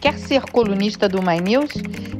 [0.00, 1.72] Quer ser colunista do My News?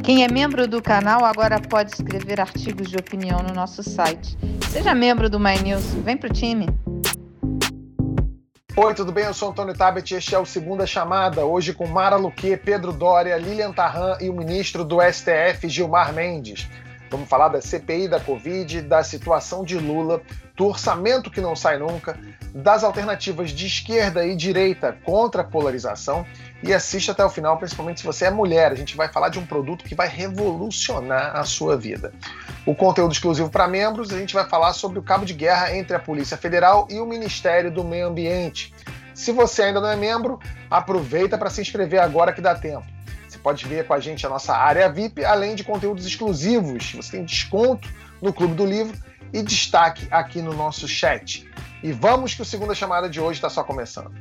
[0.04, 4.36] Quem é membro do canal agora pode escrever artigos de opinião no nosso site.
[4.70, 6.66] Seja membro do My News, vem pro time.
[8.76, 9.24] Oi, tudo bem?
[9.24, 12.92] Eu sou Antônio Tabet e este é o Segunda Chamada, hoje com Mara Luque, Pedro
[12.92, 16.68] Dória, Lilian Tarran e o ministro do STF, Gilmar Mendes.
[17.10, 20.22] Vamos falar da CPI da Covid, da situação de Lula,
[20.56, 22.16] do orçamento que não sai nunca,
[22.54, 26.24] das alternativas de esquerda e direita contra a polarização
[26.62, 28.70] e assiste até o final, principalmente se você é mulher.
[28.70, 32.12] A gente vai falar de um produto que vai revolucionar a sua vida.
[32.64, 35.96] O conteúdo exclusivo para membros, a gente vai falar sobre o cabo de guerra entre
[35.96, 38.72] a Polícia Federal e o Ministério do Meio Ambiente.
[39.14, 40.38] Se você ainda não é membro,
[40.70, 42.99] aproveita para se inscrever agora que dá tempo
[43.42, 46.92] pode ver com a gente a nossa área VIP, além de conteúdos exclusivos.
[46.94, 47.88] Você tem desconto
[48.20, 48.96] no Clube do Livro
[49.32, 51.48] e destaque aqui no nosso chat.
[51.82, 54.12] E vamos que o segunda chamada de hoje está só começando.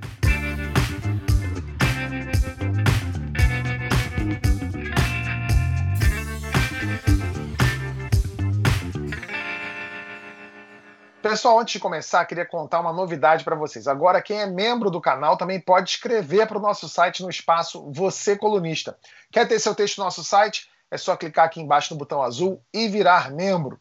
[11.21, 13.89] Pessoal, antes de começar, queria contar uma novidade para vocês.
[13.89, 17.91] Agora, quem é membro do canal também pode escrever para o nosso site no espaço
[17.91, 18.97] Você Colunista.
[19.29, 20.69] Quer ter seu texto no nosso site?
[20.89, 23.77] É só clicar aqui embaixo no botão azul e virar membro.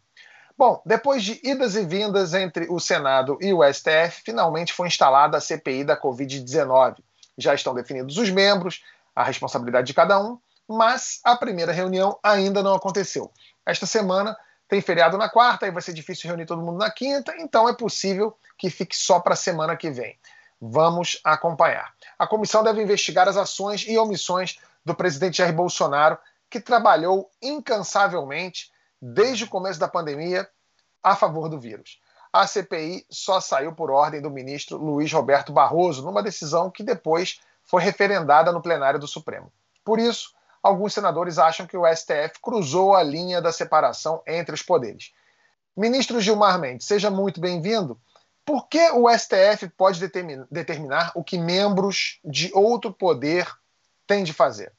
[0.58, 5.36] Bom, depois de idas e vindas entre o Senado e o STF, finalmente foi instalada
[5.36, 6.96] a CPI da Covid-19.
[7.38, 8.82] Já estão definidos os membros,
[9.14, 13.30] a responsabilidade de cada um, mas a primeira reunião ainda não aconteceu.
[13.64, 14.36] Esta semana
[14.68, 17.72] tem feriado na quarta, aí vai ser difícil reunir todo mundo na quinta, então é
[17.72, 20.18] possível que fique só para a semana que vem.
[20.60, 21.94] Vamos acompanhar.
[22.18, 26.18] A comissão deve investigar as ações e omissões do presidente Jair Bolsonaro,
[26.50, 30.48] que trabalhou incansavelmente desde o começo da pandemia
[31.02, 32.00] a favor do vírus.
[32.32, 37.40] A CPI só saiu por ordem do ministro Luiz Roberto Barroso, numa decisão que depois
[37.64, 39.50] foi referendada no plenário do Supremo.
[39.84, 44.62] Por isso, alguns senadores acham que o STF cruzou a linha da separação entre os
[44.62, 45.12] poderes.
[45.76, 48.00] Ministro Gilmar Mendes, seja muito bem-vindo.
[48.44, 50.00] Por que o STF pode
[50.50, 53.46] determinar o que membros de outro poder
[54.06, 54.72] têm de fazer?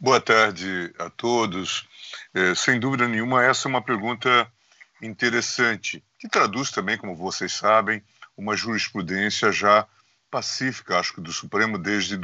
[0.00, 1.88] Boa tarde a todos.
[2.32, 4.46] É, sem dúvida nenhuma, essa é uma pergunta
[5.02, 8.02] interessante, que traduz também, como vocês sabem,
[8.36, 9.86] uma jurisprudência já
[10.30, 12.16] pacífica, acho que do Supremo desde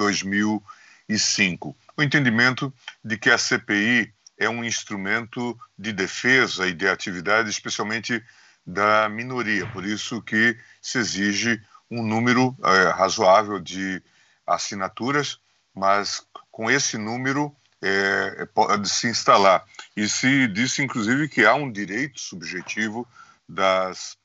[1.12, 2.72] 2005 o entendimento
[3.04, 8.24] de que a CPI é um instrumento de defesa e de atividade, especialmente
[8.66, 9.66] da minoria.
[9.68, 14.02] Por isso que se exige um número é, razoável de
[14.46, 15.38] assinaturas,
[15.74, 19.64] mas com esse número é, pode se instalar.
[19.96, 23.06] E se disse, inclusive, que há um direito subjetivo
[23.48, 24.16] das,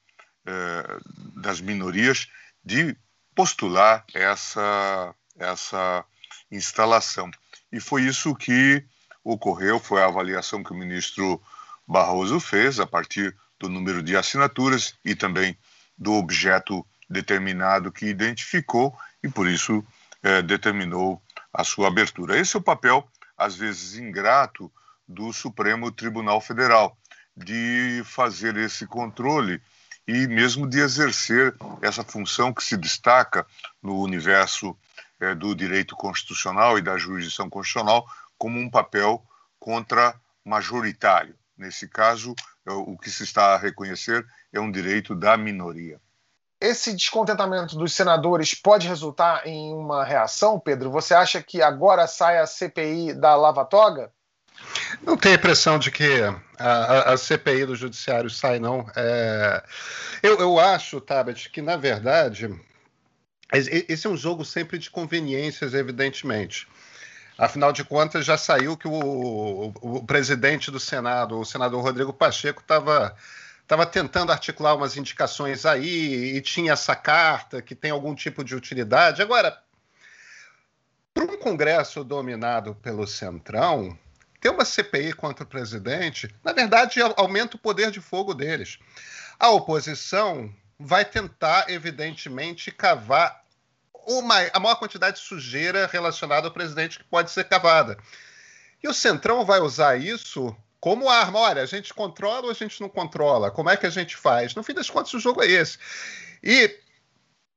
[0.46, 1.00] é,
[1.36, 2.28] das minorias
[2.64, 2.96] de
[3.36, 6.06] postular essa, essa
[6.52, 7.30] instalação.
[7.72, 8.84] E foi isso que
[9.24, 11.41] ocorreu, foi a avaliação que o ministro
[11.88, 15.57] Barroso fez a partir do número de assinaturas e também
[15.97, 19.84] do objeto determinado que identificou e por isso
[20.22, 21.22] é, determinou
[21.53, 22.38] a sua abertura.
[22.38, 24.72] Esse é o papel, às vezes ingrato,
[25.07, 26.97] do Supremo Tribunal Federal,
[27.36, 29.62] de fazer esse controle
[30.07, 33.46] e mesmo de exercer essa função que se destaca
[33.81, 34.78] no universo
[35.19, 38.05] é, do direito constitucional e da jurisdição constitucional
[38.38, 39.23] como um papel
[39.59, 41.35] contra-majoritário.
[41.57, 42.35] Nesse caso,
[42.66, 46.00] é, o que se está a reconhecer é um direito da minoria.
[46.59, 50.89] Esse descontentamento dos senadores pode resultar em uma reação, Pedro?
[50.91, 54.11] Você acha que agora sai a CPI da Lava Toga?
[55.03, 56.22] Não tenho a impressão de que
[56.57, 58.88] a, a CPI do Judiciário sai, não.
[58.95, 59.63] É...
[60.23, 62.50] Eu, eu acho, Tabet, que na verdade
[63.53, 66.68] esse é um jogo sempre de conveniências, evidentemente.
[67.38, 72.12] Afinal de contas, já saiu que o, o, o presidente do Senado, o senador Rodrigo
[72.12, 73.16] Pacheco, estava
[73.62, 78.56] estava tentando articular umas indicações aí e tinha essa carta que tem algum tipo de
[78.56, 79.22] utilidade.
[79.22, 79.62] Agora,
[81.13, 83.98] para um Congresso dominado pelo Centrão,
[84.39, 88.80] ter uma CPI contra o presidente, na verdade, aumenta o poder de fogo deles.
[89.38, 90.50] A oposição
[90.80, 93.44] vai tentar, evidentemente, cavar
[94.07, 97.98] uma, a maior quantidade de sujeira relacionada ao presidente que pode ser cavada.
[98.81, 101.39] E o Centrão vai usar isso como arma.
[101.39, 103.51] Olha, a gente controla ou a gente não controla?
[103.51, 104.56] Como é que a gente faz?
[104.56, 105.77] No fim das contas, o jogo é esse.
[106.42, 106.80] E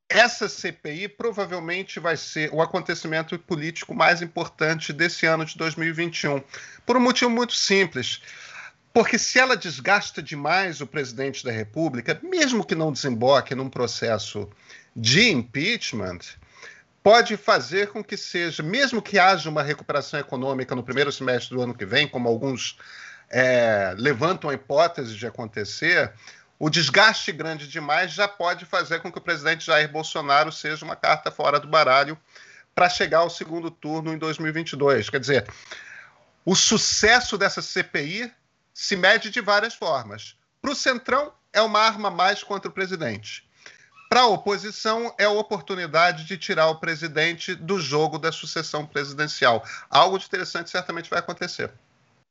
[0.09, 6.43] essa CPI provavelmente vai ser o acontecimento político mais importante desse ano de 2021.
[6.85, 8.21] Por um motivo muito simples.
[8.93, 14.51] Porque se ela desgasta demais o presidente da República, mesmo que não desemboque num processo
[14.97, 16.19] de impeachment,
[17.03, 21.63] pode fazer com que seja, mesmo que haja uma recuperação econômica no primeiro semestre do
[21.63, 22.77] ano que vem, como alguns
[23.31, 26.13] é, levantam a hipótese de acontecer,
[26.59, 30.97] o desgaste grande demais já pode fazer com que o presidente Jair Bolsonaro seja uma
[30.97, 32.19] carta fora do baralho
[32.75, 35.09] para chegar ao segundo turno em 2022.
[35.09, 35.47] Quer dizer,
[36.45, 38.31] o sucesso dessa CPI
[38.73, 40.37] se mede de várias formas.
[40.61, 43.49] Para o Centrão, é uma arma mais contra o presidente.
[44.09, 49.65] Para a oposição, é a oportunidade de tirar o presidente do jogo da sucessão presidencial.
[49.89, 51.71] Algo de interessante certamente vai acontecer.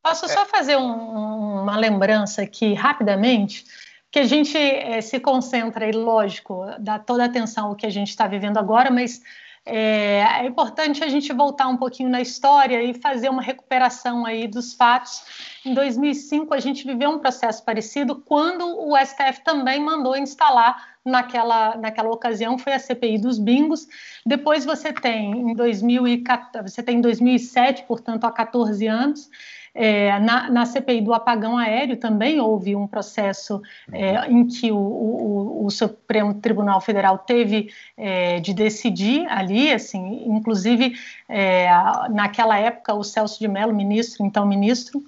[0.03, 3.65] Posso só fazer um, uma lembrança aqui rapidamente?
[4.11, 7.89] Que a gente é, se concentra, e lógico, dá toda a atenção ao que a
[7.89, 9.21] gente está vivendo agora, mas
[9.69, 14.47] é, é, importante a gente voltar um pouquinho na história e fazer uma recuperação aí
[14.47, 15.21] dos fatos.
[15.63, 21.77] Em 2005, a gente viveu um processo parecido quando o STF também mandou instalar naquela,
[21.77, 23.87] naquela ocasião foi a CPI dos bingos.
[24.25, 29.29] Depois você tem em 2014, você tem em 2007, portanto há 14 anos,
[29.73, 33.61] é, na, na, CPI do apagão aéreo também houve um processo
[33.91, 34.39] é, uhum.
[34.39, 40.95] em que o, o, o, Supremo Tribunal Federal teve é, de decidir ali, assim, inclusive
[41.27, 41.69] é,
[42.09, 45.03] naquela época o Celso de Mello, ministro, então ministro,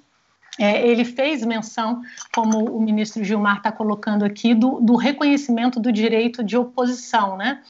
[0.58, 2.02] é, ele fez menção,
[2.34, 7.62] como o ministro Gilmar está colocando aqui, do, do reconhecimento do direito de oposição, né?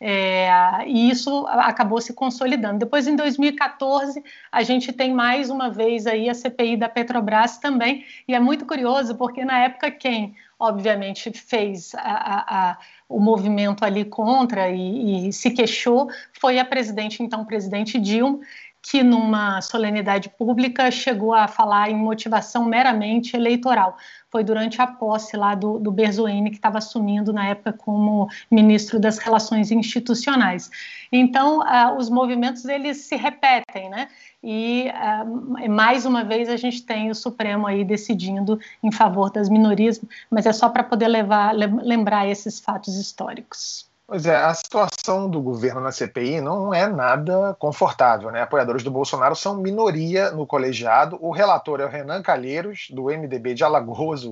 [0.00, 0.48] É,
[0.86, 2.78] e isso acabou se consolidando.
[2.78, 4.22] Depois, em 2014,
[4.52, 8.66] a gente tem mais uma vez aí a CPI da Petrobras também, e é muito
[8.66, 12.78] curioso porque na época quem, obviamente, fez a, a, a,
[13.08, 18.40] o movimento ali contra e, e se queixou foi a presidente, então presidente Dilma,
[18.88, 23.96] que numa solenidade pública chegou a falar em motivação meramente eleitoral.
[24.30, 29.00] Foi durante a posse lá do, do Berzoini, que estava assumindo na época como ministro
[29.00, 30.70] das Relações Institucionais.
[31.10, 34.08] Então, uh, os movimentos eles se repetem, né?
[34.42, 39.48] E uh, mais uma vez a gente tem o Supremo aí decidindo em favor das
[39.48, 40.00] minorias,
[40.30, 43.85] mas é só para poder levar, lembrar esses fatos históricos.
[44.06, 48.40] Pois é, a situação do governo na CPI não é nada confortável, né?
[48.40, 51.18] Apoiadores do Bolsonaro são minoria no colegiado.
[51.20, 54.22] O relator é o Renan Calheiros, do MDB de Alagoas,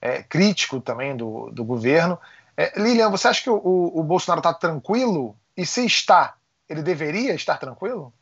[0.00, 2.16] é, crítico também do, do governo.
[2.56, 5.34] É, Lilian, você acha que o, o Bolsonaro está tranquilo?
[5.56, 6.34] E se está,
[6.68, 8.12] ele deveria estar tranquilo?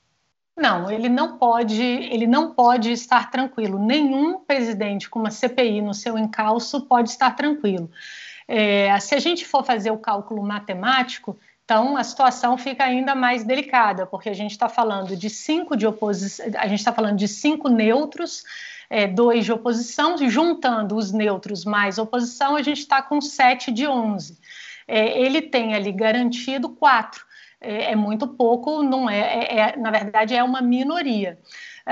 [0.56, 3.78] Não, ele não pode, ele não pode estar tranquilo.
[3.78, 7.90] Nenhum presidente com uma CPI no seu encalço pode estar tranquilo.
[8.52, 13.44] É, se a gente for fazer o cálculo matemático, então a situação fica ainda mais
[13.44, 17.28] delicada, porque a gente está falando de cinco de oposição, a gente está falando de
[17.28, 18.42] cinco neutros,
[18.90, 23.86] é, dois de oposição, juntando os neutros mais oposição, a gente está com sete de
[23.86, 24.36] onze.
[24.88, 27.24] É, ele tem ali garantido quatro.
[27.60, 31.38] É, é muito pouco, não é, é, é, na verdade é uma minoria.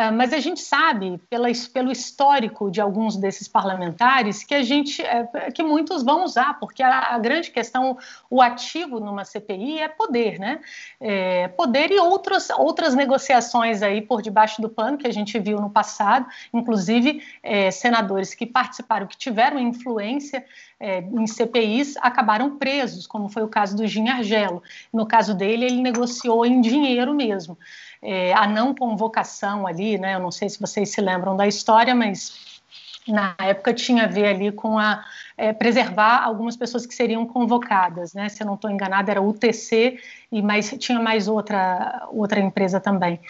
[0.00, 5.02] Ah, mas a gente sabe, pela, pelo histórico de alguns desses parlamentares, que a gente,
[5.02, 7.98] é, que muitos vão usar, porque a, a, grande questão,
[8.30, 10.60] o ativo numa CPI é poder, né?
[11.00, 15.60] É, poder e outros, outras negociações aí por debaixo do pano que a gente viu
[15.60, 20.44] no passado, inclusive é, senadores que participaram, que tiveram influência
[20.78, 24.62] é, em CPIs acabaram presos, como foi o caso do Gin Argelo.
[24.92, 27.58] No caso dele, ele negociou em dinheiro mesmo
[28.02, 30.16] é, a não convocação ali, né?
[30.16, 32.60] Eu não sei se vocês se lembram da história, mas
[33.06, 35.04] na época tinha a ver ali com a
[35.36, 38.28] é, preservar algumas pessoas que seriam convocadas, né?
[38.28, 39.98] Se eu não estou enganada, era UTC
[40.30, 43.20] e mais tinha mais outra outra empresa também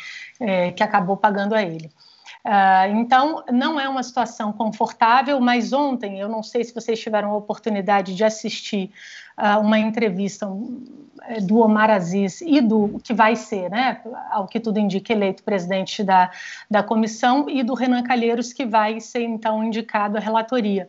[0.41, 1.91] é, que acabou pagando a ele.
[2.45, 7.31] Uh, então, não é uma situação confortável, mas ontem, eu não sei se vocês tiveram
[7.31, 8.91] a oportunidade de assistir
[9.39, 10.47] uh, uma entrevista
[11.23, 15.43] é, do Omar Aziz e do que vai ser, né, ao que tudo indica, eleito
[15.43, 16.31] presidente da,
[16.71, 20.89] da comissão, e do Renan Calheiros, que vai ser então indicado à relatoria.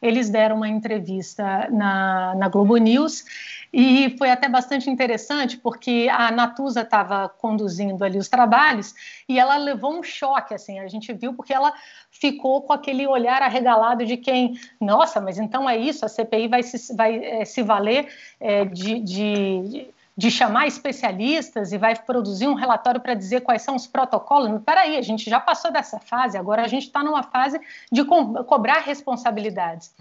[0.00, 3.24] Eles deram uma entrevista na, na Globo News
[3.72, 8.94] e foi até bastante interessante porque a Natuza estava conduzindo ali os trabalhos
[9.28, 11.72] e ela levou um choque, assim, a gente viu porque ela
[12.10, 16.62] ficou com aquele olhar arregalado de quem, nossa, mas então é isso, a CPI vai
[16.62, 17.87] se, vai, é, se valer
[18.40, 23.76] é, de, de de chamar especialistas e vai produzir um relatório para dizer quais são
[23.76, 24.50] os protocolos.
[24.66, 27.60] Peraí, a gente já passou dessa fase, agora a gente está numa fase
[27.92, 29.94] de co cobrar responsabilidades.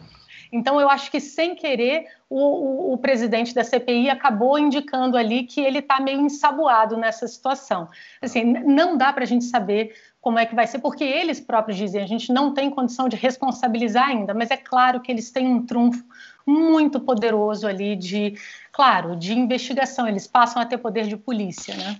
[0.51, 5.43] Então, eu acho que, sem querer, o, o, o presidente da CPI acabou indicando ali
[5.43, 7.87] que ele está meio ensaboado nessa situação.
[8.19, 11.77] Assim, não dá para a gente saber como é que vai ser, porque eles próprios
[11.77, 15.47] dizem a gente não tem condição de responsabilizar ainda, mas é claro que eles têm
[15.47, 16.03] um trunfo
[16.47, 18.39] muito poderoso ali de,
[18.71, 20.07] claro, de investigação.
[20.07, 21.99] Eles passam a ter poder de polícia, né?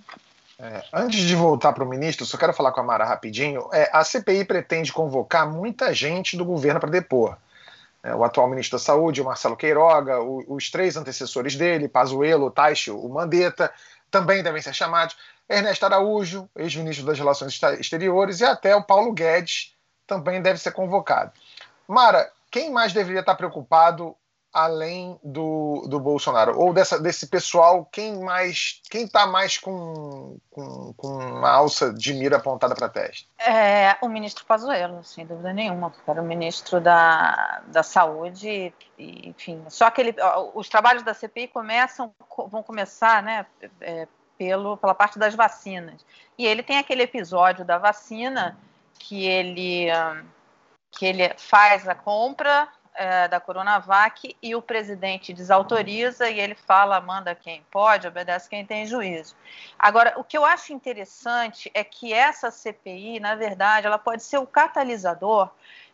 [0.60, 3.68] É, antes de voltar para o ministro, só quero falar com a Mara rapidinho.
[3.72, 7.36] É, a CPI pretende convocar muita gente do governo para depor.
[8.02, 12.46] É, o atual ministro da Saúde, o Marcelo Queiroga, o, os três antecessores dele, Pazuello,
[12.46, 13.72] o Taishi, o Mandetta,
[14.10, 15.16] também devem ser chamados.
[15.48, 19.74] Ernesto Araújo, ex-ministro das Relações Exteriores, e até o Paulo Guedes
[20.06, 21.32] também deve ser convocado.
[21.86, 24.16] Mara, quem mais deveria estar preocupado
[24.52, 26.58] além do, do Bolsonaro?
[26.58, 32.14] Ou dessa, desse pessoal, quem mais quem está mais com, com, com uma alça de
[32.14, 33.28] mira apontada para a testa?
[33.38, 39.28] É o ministro Pazuello, sem dúvida nenhuma, porque era o ministro da, da Saúde, e,
[39.28, 39.64] enfim.
[39.68, 40.16] Só que ele,
[40.54, 42.12] os trabalhos da CPI começam,
[42.48, 43.46] vão começar, né,
[43.80, 46.04] é, pelo, pela parte das vacinas.
[46.38, 48.56] E ele tem aquele episódio da vacina
[48.98, 49.86] que ele,
[50.90, 57.00] que ele faz a compra é, da Coronavac e o presidente desautoriza e ele fala,
[57.00, 59.36] manda quem pode, obedece quem tem juízo.
[59.78, 64.38] Agora, o que eu acho interessante é que essa CPI, na verdade, ela pode ser
[64.38, 65.48] o catalisador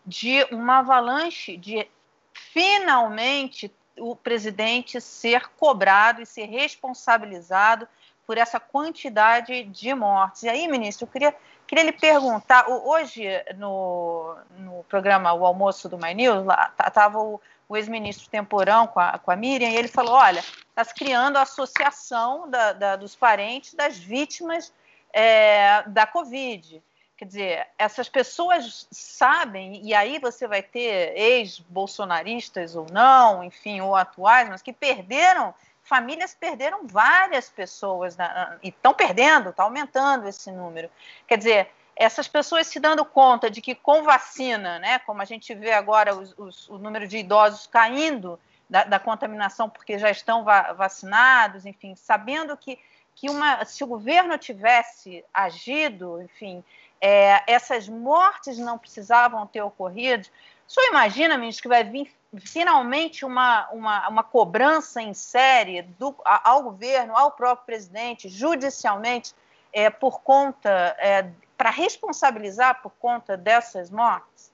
[0.06, 1.86] de uma avalanche de
[2.32, 7.86] finalmente o presidente ser cobrado e ser responsabilizado
[8.26, 10.44] por essa quantidade de mortes.
[10.44, 11.36] E aí, ministro, eu queria
[11.74, 13.26] Queria lhe perguntar, hoje
[13.56, 16.46] no, no programa O Almoço do My News,
[16.86, 20.84] estava o, o ex-ministro Temporão com a, com a Miriam, e ele falou, olha, está
[20.84, 24.72] se criando a associação da, da, dos parentes das vítimas
[25.12, 26.80] é, da Covid.
[27.16, 33.96] Quer dizer, essas pessoas sabem, e aí você vai ter ex-bolsonaristas ou não, enfim, ou
[33.96, 35.52] atuais, mas que perderam
[35.84, 40.90] famílias perderam várias pessoas na, e estão perdendo, está aumentando esse número.
[41.28, 45.54] Quer dizer, essas pessoas se dando conta de que com vacina, né, como a gente
[45.54, 50.42] vê agora os, os, o número de idosos caindo da, da contaminação porque já estão
[50.42, 52.78] va vacinados, enfim, sabendo que,
[53.14, 56.64] que uma, se o governo tivesse agido, enfim,
[56.98, 60.26] é, essas mortes não precisavam ter ocorrido.
[60.66, 62.10] Senhor imagina, ministro, que vai vir
[62.40, 69.34] finalmente uma, uma, uma cobrança em série do, ao governo, ao próprio presidente, judicialmente,
[69.72, 74.52] é, por conta, é, para responsabilizar por conta dessas mortes?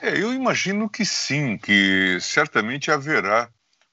[0.00, 3.48] É, eu imagino que sim, que certamente haverá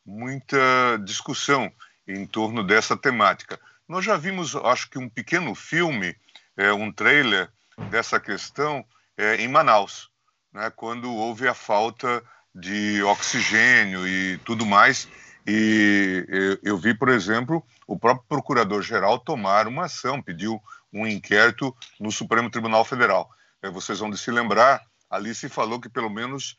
[0.05, 0.57] muita
[1.03, 1.71] discussão
[2.07, 3.59] em torno dessa temática.
[3.87, 6.15] Nós já vimos, acho que um pequeno filme,
[6.57, 7.49] é, um trailer
[7.89, 8.83] dessa questão
[9.17, 10.09] é, em Manaus,
[10.51, 15.07] né, quando houve a falta de oxigênio e tudo mais.
[15.47, 20.61] E eu, vi, por exemplo, o próprio procurador-geral tomar uma ação, pediu
[20.93, 23.29] um inquérito no Supremo Tribunal Federal.
[23.61, 26.57] É, vocês vão se lembrar, ali se falou que pelo menos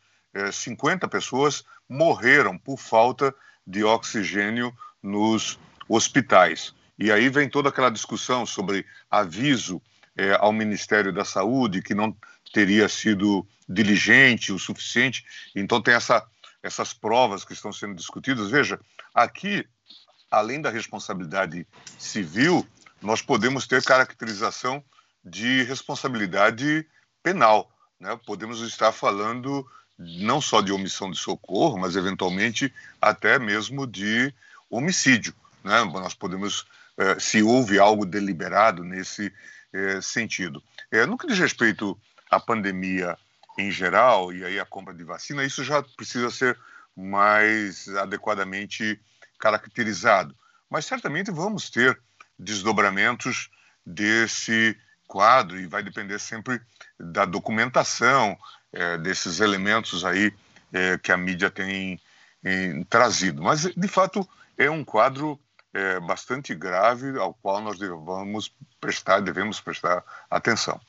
[0.52, 3.35] 50 é, pessoas morreram por falta
[3.66, 6.75] de oxigênio nos hospitais.
[6.99, 9.80] E aí vem toda aquela discussão sobre aviso
[10.16, 12.14] é, ao Ministério da Saúde que não
[12.52, 15.25] teria sido diligente o suficiente.
[15.54, 16.26] Então, tem essa,
[16.62, 18.50] essas provas que estão sendo discutidas.
[18.50, 18.78] Veja,
[19.14, 19.66] aqui,
[20.30, 21.66] além da responsabilidade
[21.99, 22.66] civil,
[23.00, 24.83] nós podemos ter caracterização
[25.25, 26.87] de responsabilidade
[27.23, 27.71] penal.
[27.99, 28.19] Né?
[28.26, 29.66] Podemos estar falando
[29.99, 34.33] não só de omissão de socorro, mas eventualmente até mesmo de
[34.71, 35.35] homicídio.
[35.62, 35.85] Né?
[35.85, 36.66] Nós podemos,
[36.97, 39.33] eh, se houve algo deliberado nesse
[39.73, 40.62] eh, sentido.
[40.90, 41.99] Eh, no que diz respeito
[42.30, 43.16] à pandemia
[43.58, 46.58] em geral, e aí a compra de vacina, isso já precisa ser
[46.96, 49.00] mais adequadamente
[49.38, 50.34] caracterizado.
[50.68, 52.00] Mas certamente vamos ter
[52.38, 53.50] desdobramentos
[53.84, 56.60] desse quadro e vai depender sempre
[56.99, 58.38] da documentação
[58.72, 60.32] é, desses elementos aí
[60.72, 62.00] é, que a mídia tem
[62.44, 63.42] em, trazido.
[63.42, 65.38] Mas, de fato, é um quadro
[65.75, 70.80] é, bastante grave ao qual nós devemos prestar, devemos prestar atenção.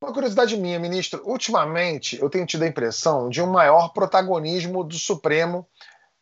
[0.00, 1.22] Uma curiosidade minha, ministro.
[1.24, 5.66] Ultimamente, eu tenho tido a impressão de um maior protagonismo do Supremo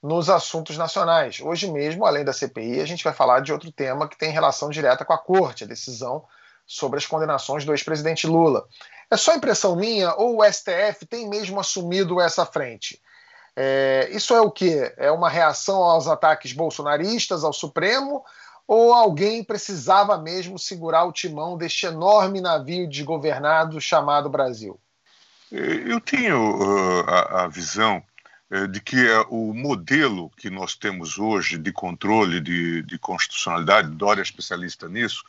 [0.00, 1.40] nos assuntos nacionais.
[1.40, 4.70] Hoje mesmo, além da CPI, a gente vai falar de outro tema que tem relação
[4.70, 6.24] direta com a Corte, a decisão
[6.64, 8.64] sobre as condenações do ex-presidente Lula.
[9.10, 13.02] É só impressão minha ou o STF tem mesmo assumido essa frente?
[13.56, 14.94] É, isso é o quê?
[14.96, 18.24] É uma reação aos ataques bolsonaristas ao Supremo
[18.66, 24.80] ou alguém precisava mesmo segurar o timão deste enorme navio desgovernado chamado Brasil?
[25.50, 28.02] Eu tenho uh, a, a, visão
[28.50, 33.90] uh, de que uh, o modelo que nós temos hoje de controle de, de constitucionalidade,
[33.90, 35.22] Dória é especialista nisso,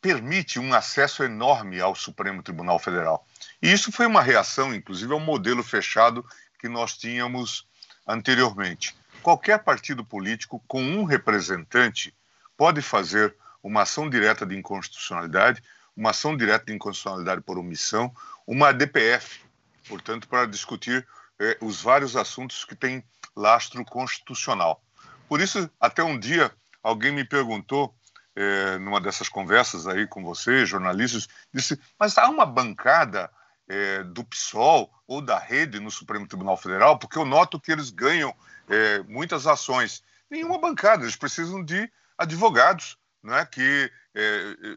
[0.00, 3.26] permite um acesso enorme ao Supremo Tribunal Federal.
[3.62, 6.24] E isso foi uma reação, inclusive, ao modelo fechado
[6.58, 7.66] que nós tínhamos
[8.06, 8.94] anteriormente.
[9.24, 12.14] Qualquer partido político com um representante
[12.58, 15.62] pode fazer uma ação direta de inconstitucionalidade,
[15.96, 18.14] uma ação direta de inconstitucionalidade por omissão,
[18.46, 19.40] uma DPF,
[19.88, 21.08] portanto, para discutir
[21.40, 23.02] eh, os vários assuntos que têm
[23.34, 24.84] lastro constitucional.
[25.26, 26.52] Por isso, até um dia,
[26.82, 27.94] alguém me perguntou,
[28.36, 33.30] eh, numa dessas conversas aí com você, jornalistas, disse: Mas há uma bancada
[33.68, 36.98] eh, do PSOL ou da rede no Supremo Tribunal Federal?
[36.98, 38.34] Porque eu noto que eles ganham
[38.68, 40.02] eh, muitas ações.
[40.30, 44.76] Nenhuma bancada, eles precisam de advogados né, que eh,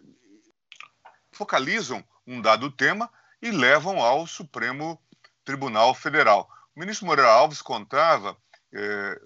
[1.31, 3.09] focalizam um dado tema
[3.41, 4.99] e levam ao Supremo
[5.45, 6.49] Tribunal Federal.
[6.75, 8.35] O ministro Moreira Alves contava,
[8.73, 9.19] eh,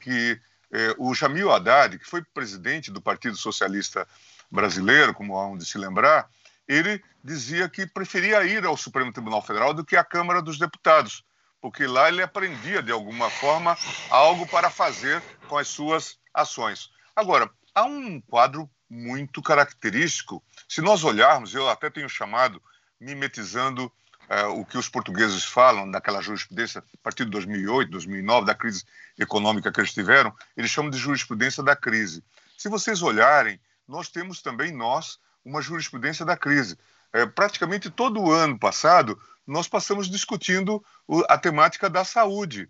[0.00, 0.40] que
[0.70, 4.06] eh, o Jamil Haddad, que foi presidente do Partido Socialista
[4.50, 6.30] Brasileiro, como há de se lembrar,
[6.68, 11.24] ele dizia que preferia ir ao Supremo Tribunal Federal do que à Câmara dos Deputados,
[11.60, 13.76] porque lá ele aprendia, de alguma forma,
[14.10, 16.90] algo para fazer com as suas ações.
[17.16, 20.42] Agora, há um quadro muito característico.
[20.68, 22.62] Se nós olharmos, eu até tenho chamado,
[23.00, 23.90] mimetizando
[24.28, 28.84] é, o que os portugueses falam daquela jurisprudência a partir de 2008, 2009, da crise
[29.18, 32.22] econômica que eles tiveram, eles chamam de jurisprudência da crise.
[32.56, 36.78] Se vocês olharem, nós temos também, nós, uma jurisprudência da crise.
[37.12, 40.84] É, praticamente todo o ano passado, nós passamos discutindo
[41.28, 42.68] a temática da saúde.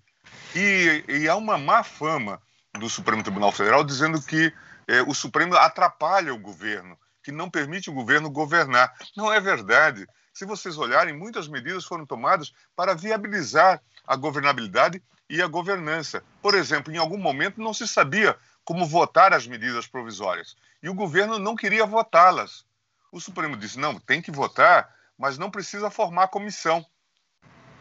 [0.54, 2.40] E, e há uma má fama
[2.78, 4.52] do Supremo Tribunal Federal dizendo que
[4.87, 8.94] é, o Supremo atrapalha o governo, que não permite o governo governar.
[9.16, 10.06] Não é verdade.
[10.32, 16.22] Se vocês olharem, muitas medidas foram tomadas para viabilizar a governabilidade e a governança.
[16.40, 18.37] Por exemplo, em algum momento não se sabia
[18.68, 22.66] como votar as medidas provisórias e o governo não queria votá-las.
[23.10, 26.84] O Supremo disse: não, tem que votar, mas não precisa formar comissão.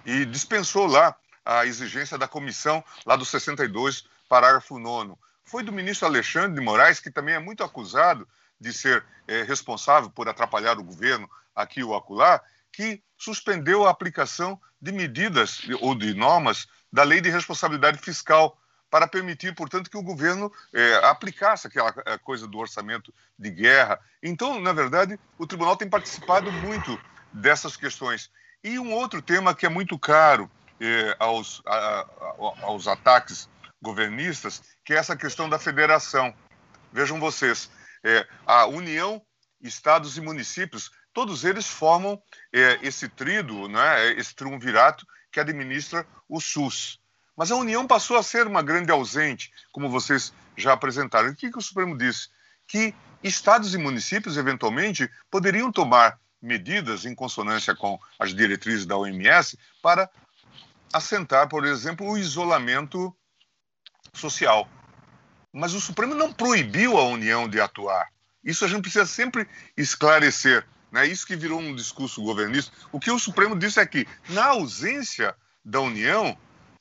[0.06, 1.14] E dispensou lá
[1.44, 5.16] a exigência da comissão, lá do 62, parágrafo 9.
[5.44, 8.26] Foi do ministro Alexandre de Moraes, que também é muito acusado
[8.58, 12.42] de ser é, responsável por atrapalhar o governo aqui ou acolá,
[12.72, 18.58] que suspendeu a aplicação de medidas ou de normas da Lei de Responsabilidade Fiscal
[18.90, 24.00] para permitir, portanto, que o governo é, aplicasse aquela é, coisa do orçamento de guerra.
[24.24, 27.00] Então, na verdade, o tribunal tem participado muito
[27.34, 28.32] dessas questões.
[28.64, 32.06] E um outro tema que é muito caro é, aos, a, a,
[32.64, 33.50] aos ataques
[33.82, 36.34] governistas, que é essa questão da federação.
[36.92, 37.70] Vejam vocês,
[38.04, 39.22] é, a União,
[39.62, 42.22] estados e municípios, todos eles formam
[42.82, 47.00] esse trido, né, esse triunvirato que administra o SUS.
[47.38, 51.30] Mas a União passou a ser uma grande ausente, como vocês já apresentaram.
[51.30, 52.30] o que, que o Supremo disse?
[52.66, 59.58] Que estados e municípios, eventualmente, poderiam tomar medidas em consonância com as diretrizes da OMS
[59.84, 60.10] para
[60.92, 63.16] assentar, por exemplo, o isolamento
[64.14, 64.68] social.
[65.54, 68.08] Mas o Supremo não proibiu a União de atuar.
[68.44, 70.66] Isso a gente precisa sempre esclarecer.
[70.92, 71.06] Né?
[71.06, 72.72] Isso que virou um discurso governista.
[72.92, 76.38] O que o Supremo disse é que, na ausência da União,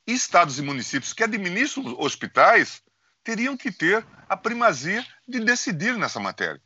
[0.07, 2.81] estados e municípios que administram hospitais
[3.23, 6.61] teriam que ter a primazia de decidir nessa matéria.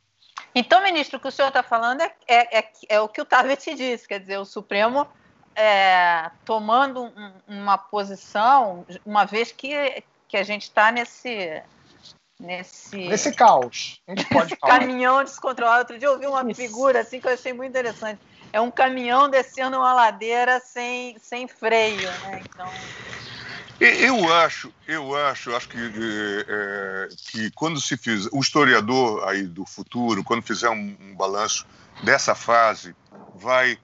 [0.54, 3.26] Então, ministro, o que o senhor está falando é, é, é, é, o que o
[3.26, 5.08] Tabet disse, quer dizer, o Supremo
[5.56, 11.62] é, tomando um, uma posição, uma vez que, que a gente está nesse,
[12.40, 12.98] nesse.
[12.98, 14.02] Nesse caos.
[14.08, 14.80] A gente pode falar.
[14.80, 15.80] caminhão descontrolado.
[15.80, 18.20] Outro dia eu vi uma figura assim que eu achei muito interessante.
[18.54, 22.42] É um caminhão descendo uma ladeira sem, sem freio, né?
[22.46, 22.70] Então.
[23.80, 25.78] Eu acho, eu acho, acho que,
[26.48, 31.66] é, que quando se fizer, o historiador aí do futuro, quando fizer um, um balanço
[32.04, 32.96] dessa fase,
[33.34, 33.80] vai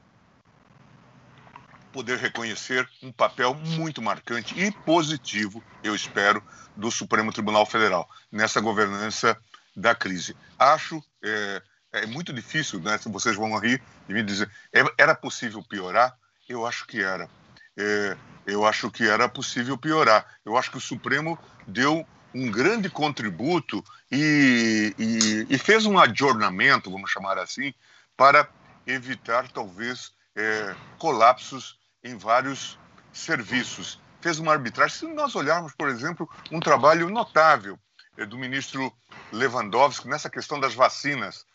[1.92, 6.44] poder reconhecer um papel muito marcante e positivo, eu espero,
[6.76, 9.36] do Supremo Tribunal Federal nessa governança
[9.76, 10.38] da crise.
[10.60, 11.60] Acho é,
[11.92, 13.00] é muito difícil, né?
[13.06, 16.16] Vocês vão rir e me dizer, é, era possível piorar?
[16.48, 17.30] Eu acho que era.
[17.76, 20.26] É, eu acho que era possível piorar.
[20.46, 26.92] Eu acho que o Supremo deu um grande contributo e, e, e fez um adornamento,
[26.92, 27.74] vamos chamar assim,
[28.16, 28.48] para
[28.86, 32.78] evitar talvez é, colapsos em vários
[33.12, 34.00] serviços.
[34.22, 34.98] Fez uma arbitragem.
[34.98, 37.78] Se nós olharmos, por exemplo, um trabalho notável
[38.18, 38.92] eh, do ministro
[39.32, 41.46] Lewandowski nessa questão das vacinas,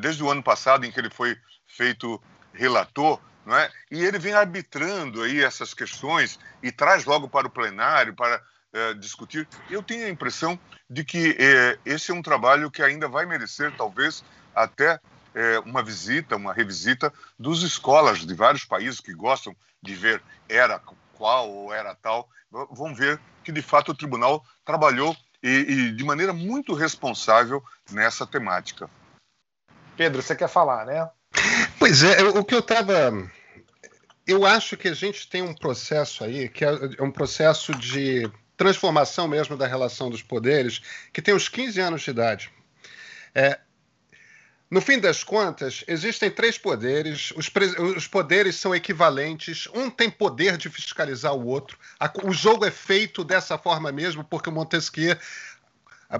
[0.00, 2.20] desde o ano passado, em que ele foi feito
[2.52, 3.70] relator, não é?
[3.90, 8.94] e ele vem arbitrando aí essas questões e traz logo para o plenário para eh,
[8.94, 9.48] discutir.
[9.70, 11.36] Eu tenho a impressão de que
[11.84, 15.00] esse é um trabalho que ainda vai merecer, talvez, até
[15.64, 20.80] uma visita, uma revisita dos escolas de vários países que gostam de ver era
[21.14, 22.28] qual ou era tal.
[22.50, 28.26] Vamos ver que, de fato, o tribunal trabalhou e, e de maneira muito responsável nessa
[28.26, 28.90] temática.
[30.00, 31.10] Pedro, você quer falar, né?
[31.78, 33.12] Pois é, o que eu estava.
[34.26, 36.70] Eu acho que a gente tem um processo aí, que é
[37.02, 40.80] um processo de transformação mesmo da relação dos poderes,
[41.12, 42.50] que tem uns 15 anos de idade.
[43.34, 43.58] É,
[44.70, 47.50] no fim das contas, existem três poderes, os,
[47.96, 51.76] os, poderes são equivalentes, um tem poder de fiscalizar o outro.
[52.22, 55.16] o jogo é feito dessa forma mesmo, porque o Montesquieu.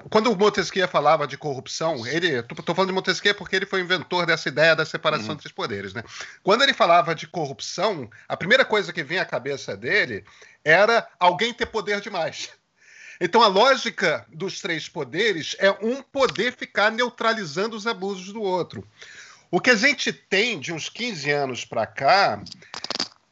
[0.09, 2.39] Quando o Montesquieu falava de corrupção, ele.
[2.39, 5.35] Estou falando de Montesquieu porque ele foi o inventor dessa ideia da separação uhum.
[5.35, 5.93] entre os poderes.
[5.93, 6.05] Né?
[6.45, 10.25] Quando ele falava de corrupção, a primeira coisa que vinha à cabeça dele
[10.65, 12.51] era alguém ter poder demais.
[13.21, 18.87] Então a lógica dos três poderes é um poder ficar neutralizando os abusos do outro.
[19.51, 22.41] O que a gente tem de uns 15 anos para cá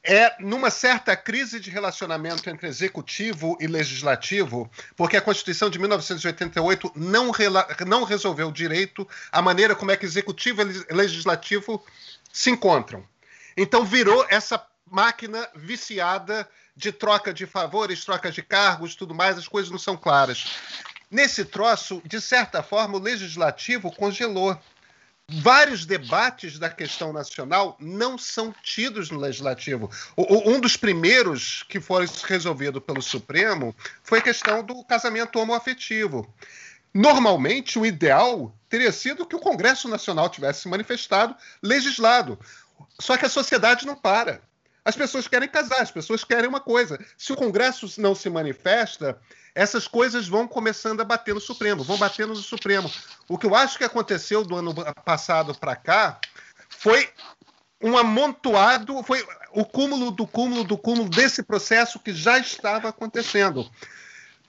[0.09, 6.93] é numa certa crise de relacionamento entre executivo e legislativo, porque a Constituição de 1988
[6.97, 7.31] não,
[7.87, 11.85] não resolveu direito a maneira como é que executivo e legislativo
[12.33, 13.07] se encontram.
[13.55, 19.47] Então virou essa máquina viciada de troca de favores, troca de cargos, tudo mais, as
[19.47, 20.57] coisas não são claras.
[21.11, 24.59] Nesse troço, de certa forma, o legislativo congelou.
[25.31, 29.91] Vários debates da questão nacional não são tidos no legislativo.
[30.17, 36.35] O, um dos primeiros que foi resolvido pelo Supremo foi a questão do casamento homoafetivo.
[36.95, 42.39] Normalmente, o ideal teria sido que o Congresso Nacional tivesse se manifestado, legislado.
[42.99, 44.41] Só que a sociedade não para.
[44.89, 46.99] As pessoas querem casar, as pessoas querem uma coisa.
[47.19, 49.21] Se o Congresso não se manifesta,
[49.55, 52.91] essas coisas vão começando a bater no Supremo, vão batendo no Supremo.
[53.29, 54.75] O que eu acho que aconteceu do ano
[55.05, 56.19] passado para cá
[56.71, 57.07] foi
[57.83, 59.23] um amontoado, foi
[59.53, 63.71] o cúmulo do cúmulo do cúmulo desse processo que já estava acontecendo.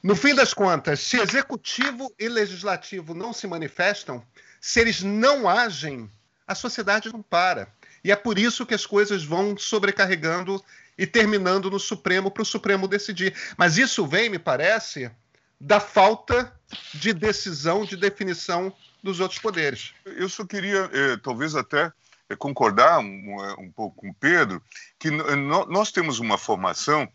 [0.01, 4.23] No fim das contas, se executivo e legislativo não se manifestam,
[4.61, 6.09] se eles não agem,
[6.47, 7.67] a sociedade não para.
[8.03, 10.63] E é por isso que as coisas vão sobrecarregando
[10.97, 13.33] e terminando no Supremo para o Supremo decidir.
[13.57, 15.09] Mas isso vem, me parece,
[15.59, 16.53] da falta
[16.93, 19.93] de decisão, de definição dos outros poderes.
[20.05, 21.91] Eu só queria, eh, talvez até
[22.29, 24.61] eh, concordar um, eh, um, pouco com o Pedro,
[24.97, 27.07] que nós temos uma formação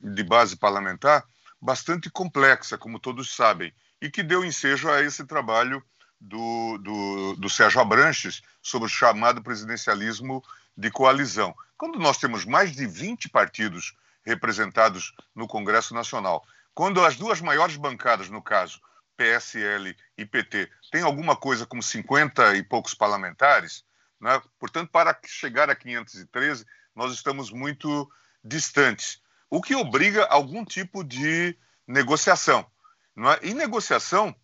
[0.00, 1.24] de base parlamentar
[1.60, 5.82] bastante complexa, como todos sabem, e que deu ensejo a esse trabalho
[6.24, 10.42] do, do, do Sérgio Abranches sobre o chamado presidencialismo
[10.76, 11.54] de coalizão.
[11.76, 17.76] Quando nós temos mais de 20 partidos representados no Congresso Nacional, quando as duas maiores
[17.76, 18.80] bancadas, no caso,
[19.16, 23.84] PSL e PT, têm alguma coisa como 50 e poucos parlamentares,
[24.18, 24.40] né?
[24.58, 26.64] portanto, para chegar a 513,
[26.96, 28.10] nós estamos muito
[28.42, 31.56] distantes, o que obriga algum tipo de
[31.86, 32.66] negociação.
[33.14, 33.38] Não é?
[33.42, 34.34] E negociação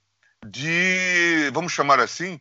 [0.47, 2.41] de, vamos chamar assim,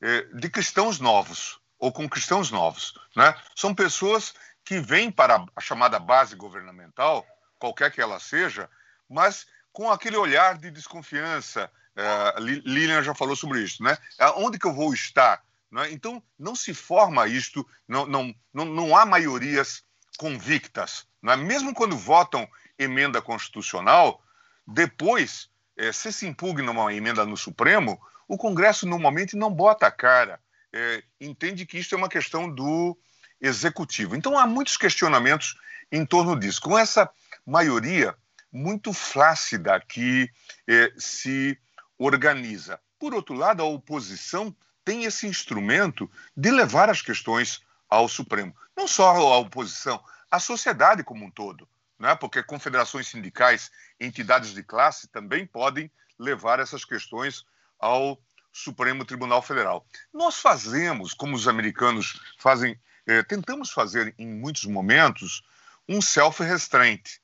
[0.00, 2.94] é, de cristãos novos, ou com cristãos novos.
[3.16, 3.34] Né?
[3.54, 4.34] São pessoas
[4.64, 7.26] que vêm para a chamada base governamental,
[7.58, 8.68] qualquer que ela seja,
[9.08, 11.70] mas com aquele olhar de desconfiança.
[11.96, 13.98] É, Lilian já falou sobre isso, né?
[14.36, 15.42] Onde que eu vou estar?
[15.70, 15.90] Né?
[15.92, 19.82] Então, não se forma isto, não, não, não, não há maiorias
[20.16, 21.06] convictas.
[21.22, 21.36] Né?
[21.36, 24.22] Mesmo quando votam emenda constitucional,
[24.66, 25.49] depois
[25.80, 30.38] é, se se impugna uma emenda no Supremo, o Congresso normalmente não bota a cara,
[30.70, 32.96] é, entende que isso é uma questão do
[33.40, 34.14] Executivo.
[34.14, 35.56] Então há muitos questionamentos
[35.90, 36.60] em torno disso.
[36.60, 37.08] Com essa
[37.46, 38.14] maioria
[38.52, 40.30] muito flácida que
[40.68, 41.58] é, se
[41.98, 42.78] organiza.
[42.98, 48.54] Por outro lado, a oposição tem esse instrumento de levar as questões ao Supremo.
[48.76, 49.98] Não só a oposição,
[50.30, 51.66] a sociedade como um todo
[52.00, 52.14] né?
[52.16, 57.44] porque confederações sindicais, entidades de classe também podem levar essas questões
[57.78, 58.18] ao
[58.52, 59.86] Supremo Tribunal Federal.
[60.12, 65.42] Nós fazemos, como os americanos fazem, eh, tentamos fazer em muitos momentos,
[65.88, 67.20] um self-restraint.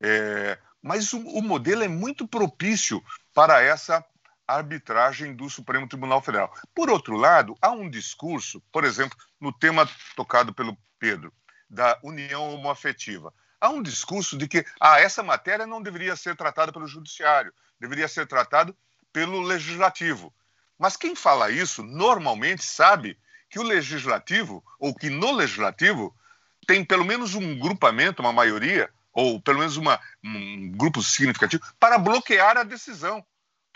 [0.00, 3.02] Eh, mas o, o modelo é muito propício
[3.32, 4.04] para essa
[4.46, 6.52] arbitragem do Supremo Tribunal Federal.
[6.74, 11.32] Por outro lado, há um discurso, por exemplo, no tema tocado pelo Pedro,
[11.68, 13.32] da união homoafetiva
[13.66, 18.08] há um discurso de que ah, essa matéria não deveria ser tratada pelo judiciário, deveria
[18.08, 18.76] ser tratado
[19.12, 20.32] pelo legislativo.
[20.78, 23.18] Mas quem fala isso normalmente sabe
[23.50, 26.14] que o legislativo, ou que no legislativo,
[26.66, 31.98] tem pelo menos um grupamento, uma maioria, ou pelo menos uma, um grupo significativo, para
[31.98, 33.24] bloquear a decisão.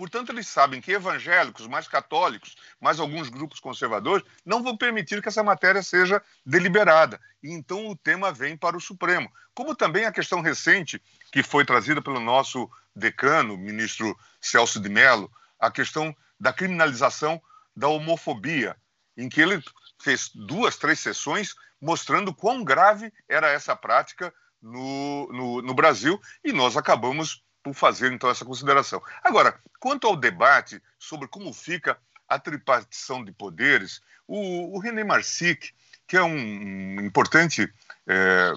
[0.01, 5.29] Portanto, eles sabem que evangélicos, mais católicos, mais alguns grupos conservadores, não vão permitir que
[5.29, 7.21] essa matéria seja deliberada.
[7.43, 9.31] E então o tema vem para o Supremo.
[9.55, 15.31] Como também a questão recente, que foi trazida pelo nosso decano, ministro Celso de Mello,
[15.59, 17.39] a questão da criminalização
[17.77, 18.79] da homofobia,
[19.19, 19.63] em que ele
[20.01, 24.33] fez duas, três sessões mostrando quão grave era essa prática
[24.63, 29.03] no, no, no Brasil, e nós acabamos por fazer então essa consideração.
[29.23, 35.73] Agora, quanto ao debate sobre como fica a tripartição de poderes, o, o René Marsic,
[36.07, 37.73] que é um, importante
[38.07, 38.53] é,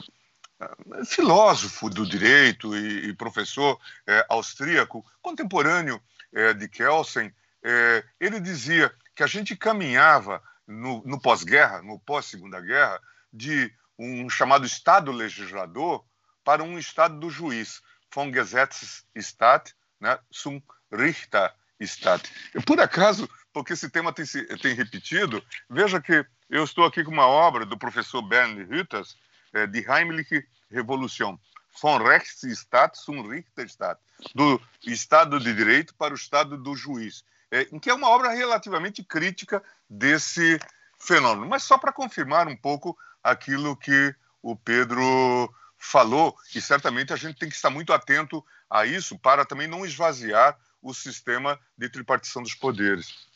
[1.06, 8.94] filósofo do direito e, e professor é, austríaco, contemporâneo é, de Kelsen, é, ele dizia
[9.16, 13.00] que a gente caminhava no, pós-guerra, no pós-segunda guerra,
[13.32, 16.04] de um chamado Estado legislador
[16.44, 17.82] para um Estado do juiz,
[18.13, 22.30] von Gesetzesstaat, né, zum Richterstaat.
[22.54, 24.26] E por acaso, porque esse tema tem,
[24.62, 29.17] tem repetido, veja que eu estou aqui com uma obra do professor Bernd Hütters,
[29.54, 31.38] é, de Heimliche Revolution,
[31.82, 33.99] von Rechtsstaat zum Richterstaat,
[34.36, 38.30] do Estado de Direito para o Estado do Juiz, é, em que é uma obra
[38.30, 40.60] relativamente crítica desse
[40.99, 41.47] fenômeno.
[41.47, 47.38] Mas só para confirmar um pouco aquilo que o Pedro falou, e certamente a gente
[47.38, 52.41] tem que estar muito atento a isso para também não esvaziar o sistema de tripartição
[52.41, 53.28] dos poderes.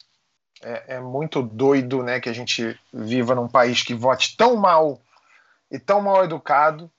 [0.62, 5.01] É, é, muito doido né, que a gente viva num país que vote tão mal
[5.69, 6.91] e tão mal educado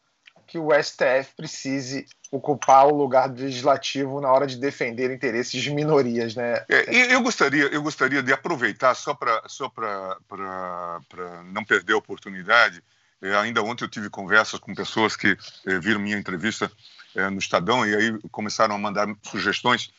[0.47, 5.71] que o STF precise ocupar o lugar do legislativo na hora de defender interesses de
[5.71, 6.65] minorias, né?
[6.69, 10.19] É, eu gostaria, eu gostaria de aproveitar só para só para
[11.45, 12.83] não perder a oportunidade.
[13.21, 16.71] É, ainda ontem eu tive conversas com pessoas que é, viram minha entrevista
[17.15, 19.91] é, no Estadão e aí começaram a mandar sugestões.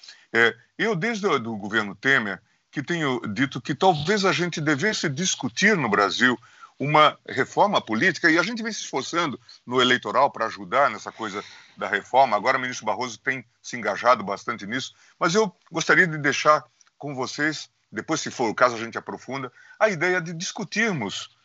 [0.78, 2.40] Eu desde o do governo Temer
[2.72, 6.38] que tenho dito que talvez a gente devesse discutir no Brasil
[6.80, 11.44] uma reforma política, e a gente vem se esforçando no eleitoral para ajudar nessa coisa
[11.76, 12.38] da reforma.
[12.38, 16.64] Agora o ministro Barroso tem se engajado bastante nisso, mas eu gostaria de deixar
[16.98, 21.38] com vocês, depois, se for o caso, a gente aprofunda, a ideia de discutirmos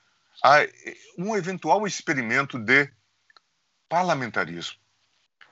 [0.44, 0.58] a,
[1.16, 2.92] um eventual experimento de
[3.88, 4.76] parlamentarismo.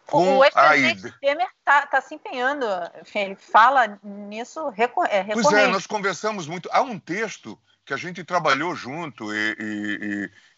[0.05, 2.66] Com o ex-presidente Temer está tá se empenhando,
[3.14, 5.33] ele fala nisso recorrente.
[5.33, 6.68] Pois é, nós conversamos muito.
[6.70, 9.98] Há um texto que a gente trabalhou junto e, e,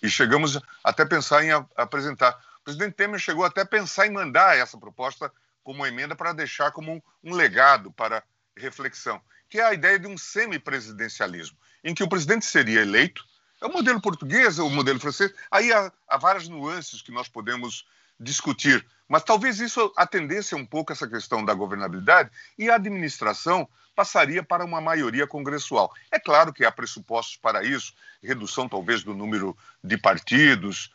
[0.02, 2.36] e, e chegamos até pensar em a, apresentar.
[2.60, 5.30] O presidente Temer chegou até a pensar em mandar essa proposta
[5.62, 8.24] como emenda para deixar como um, um legado para
[8.56, 13.24] reflexão, que é a ideia de um semipresidencialismo, em que o presidente seria eleito,
[13.64, 17.86] é o modelo português, o modelo francês, aí há, há várias nuances que nós podemos
[18.20, 24.42] discutir, mas talvez isso atendesse um pouco essa questão da governabilidade e a administração passaria
[24.42, 25.90] para uma maioria congressual.
[26.10, 30.92] É claro que há pressupostos para isso, redução talvez do número de partidos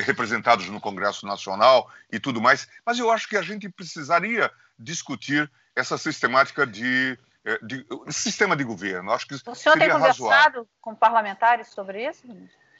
[0.00, 5.48] representados no Congresso Nacional e tudo mais, mas eu acho que a gente precisaria discutir
[5.76, 7.16] essa sistemática de,
[7.62, 9.12] de, de sistema de governo.
[9.12, 10.68] Acho que o senhor tem conversado razoável.
[10.80, 12.26] com parlamentares sobre isso?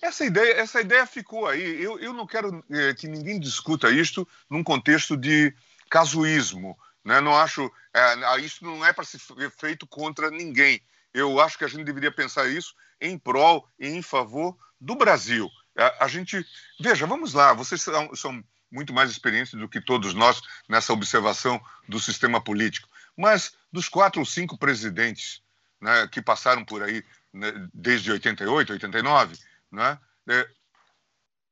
[0.02, 1.82] Essa ideia, essa ideia ficou aí.
[1.82, 5.52] Eu, eu não quero eh, que ninguém discuta isto num contexto de
[5.90, 6.78] casuísmo.
[7.04, 7.20] Né?
[7.20, 9.18] Não acho, é, isso não é para ser
[9.58, 10.80] feito contra ninguém.
[11.12, 15.50] Eu acho que a gente deveria pensar isso em prol e em favor do Brasil.
[15.76, 16.44] A, a gente,
[16.78, 17.52] veja, vamos lá.
[17.52, 22.88] Vocês são, são muito mais experientes do que todos nós nessa observação do sistema político.
[23.18, 25.42] Mas dos quatro ou cinco presidentes
[25.80, 29.36] né, que passaram por aí né, desde 88, 89,
[29.70, 30.48] né, é,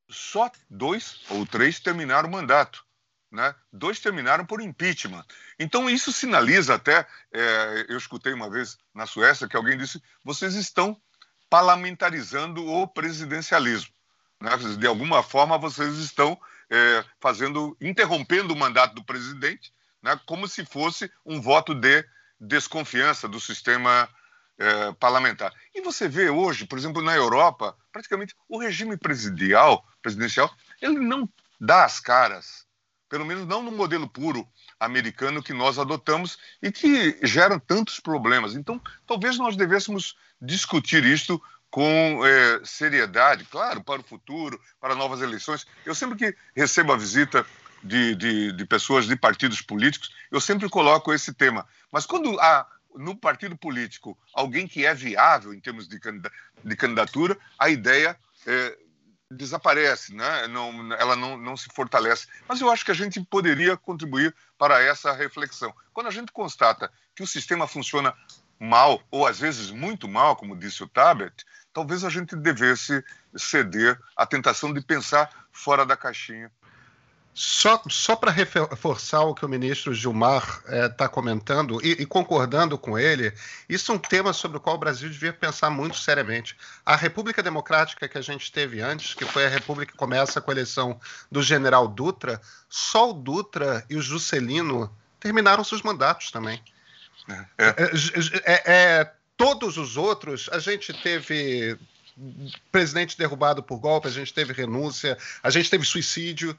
[0.09, 2.87] só dois ou três terminaram o mandato
[3.31, 3.55] né?
[3.73, 5.25] dois terminaram por impeachment.
[5.59, 7.07] Então, isso sinaliza até.
[7.33, 11.01] É, eu escutei uma vez na Suécia que alguém disse: vocês estão
[11.49, 13.93] parlamentarizando o presidencialismo.
[14.41, 14.51] Né?
[14.79, 16.39] De alguma forma, vocês estão
[16.71, 19.73] é, fazendo, interrompendo o mandato do presidente,
[20.07, 20.21] né?
[20.25, 22.05] como se fosse um voto de
[22.41, 24.09] desconfiança do sistema
[24.57, 25.53] é, parlamentar.
[25.75, 30.49] E você vê hoje, por exemplo, na Europa, praticamente o regime presidencial, presidencial
[30.81, 31.29] ele não
[31.61, 32.65] dá as caras
[33.09, 34.47] pelo menos não no modelo puro
[34.81, 38.57] americano que nós adotamos e que gera tantos problemas.
[38.57, 41.41] Então, talvez nós devêssemos discutir isto
[41.71, 45.67] com é, seriedade, claro, para o futuro, para novas eleições.
[45.85, 47.47] Eu sempre que recebo a visita
[47.87, 51.67] de, de, de pessoas de partidos políticos, eu sempre coloco esse tema.
[51.91, 55.99] Mas quando há no partido político alguém que é viável em termos de,
[56.65, 58.79] de candidatura, a ideia é,
[59.31, 60.47] desaparece, né?
[60.47, 62.27] não, ela não, não se fortalece.
[62.49, 65.75] Mas eu acho que a gente poderia contribuir para essa reflexão.
[65.93, 68.15] Quando a gente constata que o sistema funciona
[68.59, 73.05] mal, ou às vezes muito mal, como disse o Tabet, talvez a gente devesse
[73.37, 76.51] ceder à tentação de pensar fora da caixinha.
[77.39, 82.07] Só, só para reforçar o que o ministro Gilmar está eh, é, comentando e, e,
[82.07, 83.31] concordando com ele,
[83.69, 86.57] isso é um tema sobre o qual o Brasil devia pensar muito seriamente.
[86.85, 90.51] A República Democrática que a gente teve antes, que foi a República que começa com
[90.51, 90.99] a eleição
[91.31, 96.59] do general Dutra, só o Dutra e o Juscelino terminaram seus mandatos também.
[97.29, 97.75] É, é.
[98.47, 98.63] é,
[99.01, 101.79] é todos os outros, a gente teve
[102.73, 106.57] presidente derrubado por golpe, a gente teve renúncia, a gente teve suicídio.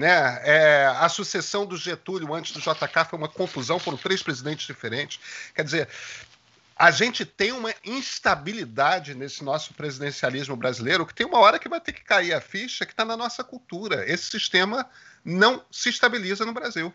[0.00, 0.40] Né?
[0.44, 5.20] É, a sucessão do Getúlio antes do JK foi uma confusão, foram três presidentes diferentes.
[5.54, 5.88] Quer dizer,
[6.74, 11.82] a gente tem uma instabilidade nesse nosso presidencialismo brasileiro que tem uma hora que vai
[11.82, 14.10] ter que cair a ficha que está na nossa cultura.
[14.10, 14.88] Esse sistema
[15.22, 16.90] não se estabiliza no Brasil.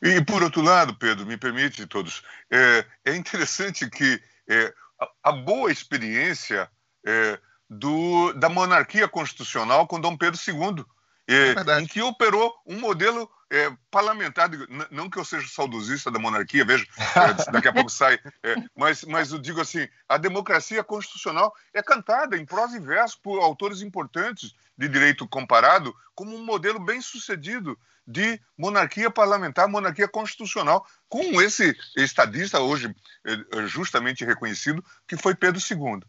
[0.00, 5.32] E, por outro lado, Pedro, me permite todos, é, é interessante que é, a, a,
[5.32, 6.70] boa experiência
[7.06, 10.86] é, do, da monarquia constitucional com Dom Pedro II,
[11.26, 14.50] é, em que operou um modelo é, parlamentar,
[14.90, 16.84] não que eu seja saudosista da monarquia, veja,
[17.16, 21.82] é, daqui a pouco sai, é, mas, mas eu digo assim, a democracia constitucional é
[21.82, 27.00] cantada em prosa e verso por autores importantes de direito comparado como um modelo bem
[27.00, 35.34] sucedido de monarquia parlamentar, monarquia constitucional, com esse estadista hoje é, justamente reconhecido, que foi
[35.34, 36.02] Pedro II.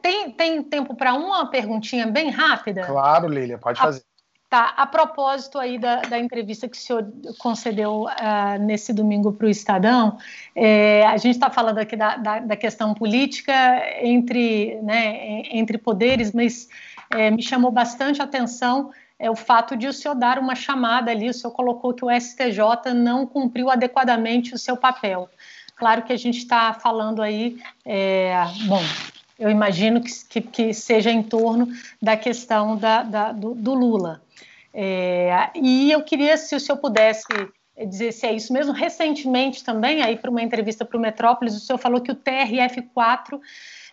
[0.00, 2.84] Tem, tem tempo para uma perguntinha bem rápida?
[2.84, 4.00] Claro, Lília, pode fazer.
[4.00, 9.32] A, tá, a propósito aí da, da entrevista que o senhor concedeu uh, nesse domingo
[9.32, 10.18] para o Estadão,
[10.54, 13.52] é, a gente está falando aqui da, da, da, questão política
[14.00, 16.68] entre, né, entre poderes, mas
[17.10, 18.90] é, me chamou bastante a atenção
[19.22, 22.10] é o fato de o senhor dar uma chamada ali, o senhor colocou que o
[22.10, 25.30] STJ não cumpriu adequadamente o seu papel.
[25.76, 28.34] Claro que a gente está falando aí, é,
[28.66, 28.82] bom,
[29.42, 31.66] eu imagino que, que, que, seja em torno
[32.00, 34.22] da questão da, da do, do, Lula.
[34.72, 37.26] É, e eu queria, se o senhor pudesse
[37.88, 38.72] dizer se é isso mesmo.
[38.72, 43.40] Recentemente também, aí para uma entrevista para o Metrópolis, o senhor falou que o TRF4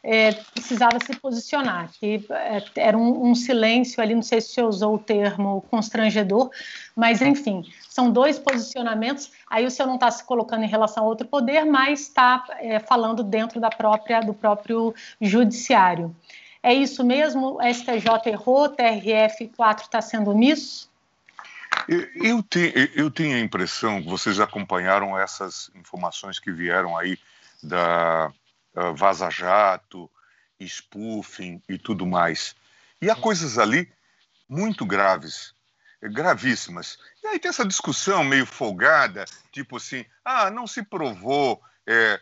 [0.03, 4.61] é, precisava se posicionar, que é, era um, um, silêncio ali, não sei se você
[4.61, 6.49] usou o termo constrangedor,
[6.95, 11.07] mas enfim, são dois posicionamentos, aí o senhor não está se colocando em relação a
[11.07, 16.15] outro poder, mas está é, falando dentro da própria, do próprio judiciário.
[16.61, 17.57] É isso mesmo?
[17.57, 20.89] O STJ errou, TRF4 está sendo omisso?
[21.87, 27.17] Eu, eu, te, eu tenho a impressão vocês acompanharam essas informações que vieram aí
[27.63, 28.31] da,
[28.79, 30.09] uh, Vaza Jato,
[30.61, 32.55] spoofing e tudo mais.
[33.01, 33.91] E há coisas ali
[34.47, 35.53] muito graves,
[36.01, 36.97] gravíssimas.
[37.23, 41.61] E aí tem essa discussão meio folgada, tipo assim, ah, não se provou.
[41.85, 42.19] É,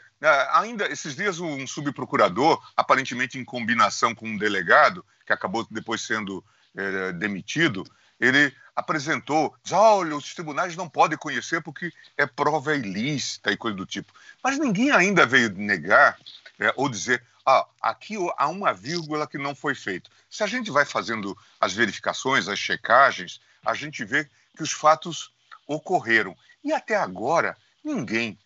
[0.54, 6.44] ainda esses dias um subprocurador, aparentemente em combinação com um delegado, que acabou depois sendo
[6.76, 7.84] é, demitido,
[8.20, 13.76] ele apresentou, diz, olha, os tribunais não podem conhecer porque é prova ilícita e coisa
[13.76, 14.14] do tipo.
[14.44, 16.18] Mas ninguém ainda veio negar
[16.60, 20.10] é, ou dizer, ah, aqui há uma vírgula que não foi feita.
[20.30, 25.32] Se a gente vai fazendo as verificações, as checagens, a gente vê que os fatos
[25.68, 26.36] ocorreram.
[26.64, 28.38] E até agora, ninguém,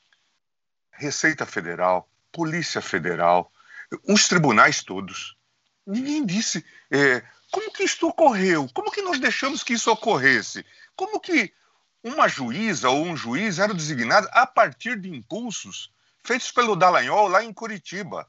[0.91, 3.51] Receita Federal, Polícia Federal,
[4.07, 5.35] os tribunais todos,
[5.85, 11.19] ninguém disse é, como que isso ocorreu, como que nós deixamos que isso ocorresse, como
[11.19, 11.53] que
[12.03, 15.91] uma juíza ou um juiz era designado a partir de impulsos
[16.23, 18.27] feitos pelo Dallagnol lá em Curitiba.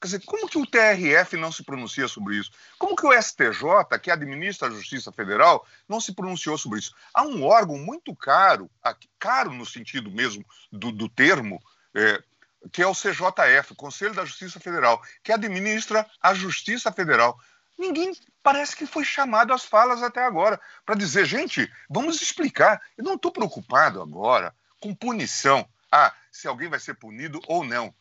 [0.00, 2.50] Quer dizer, como que o TRF não se pronuncia sobre isso?
[2.78, 6.94] Como que o STJ, que administra a Justiça Federal, não se pronunciou sobre isso?
[7.14, 8.70] Há um órgão muito caro,
[9.18, 11.58] caro no sentido mesmo do, do termo,
[11.94, 12.22] é,
[12.70, 17.38] que é o CJF, Conselho da Justiça Federal, que administra a Justiça Federal.
[17.78, 22.78] Ninguém parece que foi chamado às falas até agora para dizer, gente, vamos explicar.
[22.96, 27.94] Eu não estou preocupado agora com punição ah, se alguém vai ser punido ou não.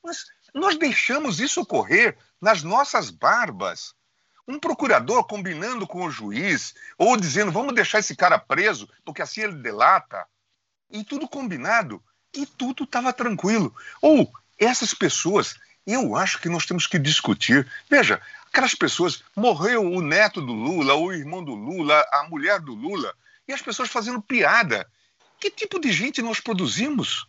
[0.00, 3.94] Mas nós deixamos isso ocorrer nas nossas barbas.
[4.46, 9.40] Um procurador combinando com o juiz, ou dizendo, vamos deixar esse cara preso, porque assim
[9.40, 10.24] ele delata.
[10.88, 12.00] E tudo combinado.
[12.32, 13.74] E tudo estava tranquilo.
[14.00, 17.68] Ou essas pessoas, eu acho que nós temos que discutir.
[17.90, 22.72] Veja, aquelas pessoas, morreu o neto do Lula, o irmão do Lula, a mulher do
[22.72, 23.12] Lula,
[23.48, 24.88] e as pessoas fazendo piada.
[25.40, 27.26] Que tipo de gente nós produzimos?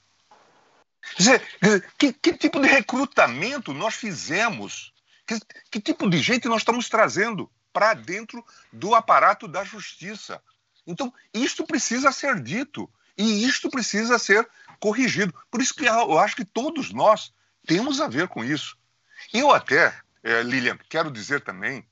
[1.16, 4.94] Quer dizer, que, que tipo de recrutamento nós fizemos
[5.26, 5.40] Que,
[5.72, 10.42] que tipo de gente nós estamos trazendo para dentro do aparato da justiça?
[10.86, 14.48] Então, isto precisa ser dito e isto precisa ser
[14.80, 15.34] corrigido.
[15.50, 17.34] Por isso que eu acho que todos nós
[17.66, 18.78] temos a ver com isso.
[19.32, 21.86] Eu até, é, Lilian, quero dizer também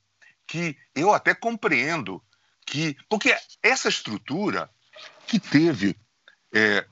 [0.45, 2.21] que eu até compreendo
[2.65, 2.97] que.
[3.07, 3.33] Porque
[3.63, 4.69] essa estrutura
[5.25, 5.95] que teve
[6.53, 6.85] é,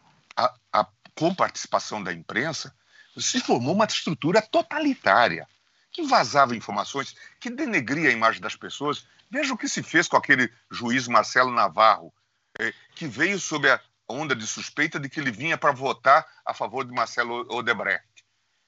[1.19, 2.73] com participação da imprensa
[3.17, 5.45] se formou uma estrutura totalitária
[5.91, 9.05] que vazava informações, que denegria a imagem das pessoas.
[9.29, 12.13] Veja o que se fez com aquele juiz Marcelo Navarro,
[12.57, 16.53] é, que veio sob a onda de suspeita de que ele vinha para votar a
[16.53, 18.23] favor de Marcelo Odebrecht.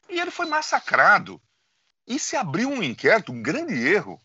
[0.09, 1.41] E ele foi massacrado.
[2.05, 4.21] E se abriu um inquérito, um grande erro,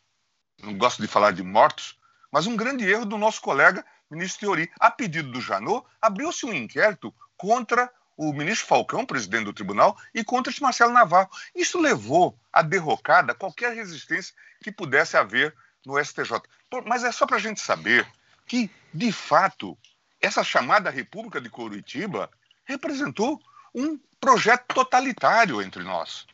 [0.60, 1.96] não gosto de falar de mortos,
[2.32, 4.68] mas um grande erro do nosso colega ministro Teori.
[4.80, 10.24] A pedido do Janot, abriu-se um inquérito contra o ministro Falcão, presidente do tribunal, e
[10.24, 11.30] contra esse Marcelo Navarro.
[11.54, 15.54] Isso levou à derrocada qualquer resistência que pudesse haver
[15.84, 16.40] no STJ.
[16.86, 18.06] Mas é só para a gente saber
[18.46, 19.76] que, de fato,
[20.20, 22.30] essa chamada República de Curitiba
[22.64, 23.40] representou
[23.74, 26.26] um projeto totalitário entre nós,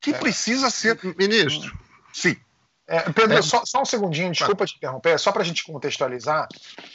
[0.00, 0.18] que é.
[0.18, 0.98] precisa ser.
[1.16, 1.78] Ministro.
[2.12, 2.36] Sim.
[2.88, 3.42] É, Pedro, é.
[3.42, 6.48] Só, só, um segundinho, desculpa te interromper, só para a gente contextualizar,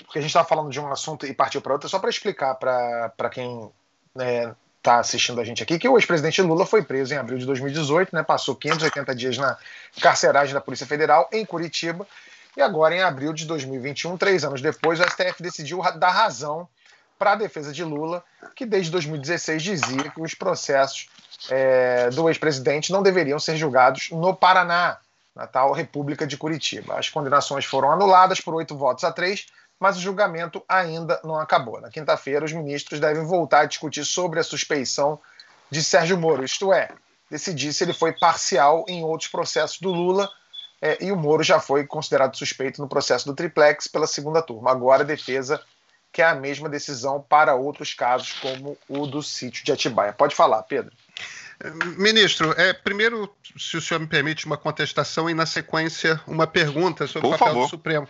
[0.06, 2.56] porque a gente estava falando de um assunto e partiu para outro, só para explicar
[2.56, 3.72] para quem
[4.16, 7.38] está né, tá assistindo a gente aqui que o ex-presidente Lula foi preso em abril
[7.38, 9.58] de 2018, né, passou 580 dias na
[10.02, 12.08] carceragem da Polícia Federal em Curitiba,
[12.56, 16.68] e agora, em abril de 2021, três anos depois, o STF decidiu dar razão
[17.18, 18.24] para a defesa de Lula,
[18.56, 21.08] que desde 2016 dizia que os processos
[21.50, 24.98] é, do ex-presidente não deveriam ser julgados no Paraná,
[25.34, 26.96] na tal República de Curitiba.
[27.00, 29.46] As condenações foram anuladas por oito votos a três,
[29.82, 31.82] mas o julgamento ainda não acabou.
[31.82, 35.20] Na quinta-feira, os ministros devem voltar a discutir sobre a suspeição
[35.72, 36.90] de Sérgio Moro, isto é,
[37.32, 40.30] decidir se ele foi parcial em outros processos do Lula.
[40.80, 44.70] É, e o Moro já foi considerado suspeito no processo do triplex pela segunda turma.
[44.70, 45.60] Agora a defesa
[46.12, 50.14] quer a mesma decisão para outros casos, como o do sítio de Atibaia.
[50.14, 50.92] Pode falar, Pedro.
[51.98, 57.08] Ministro, é, primeiro, se o senhor me permite uma contestação e, na sequência, uma pergunta
[57.08, 57.66] sobre Por o papel favor.
[57.66, 58.10] do Supremo.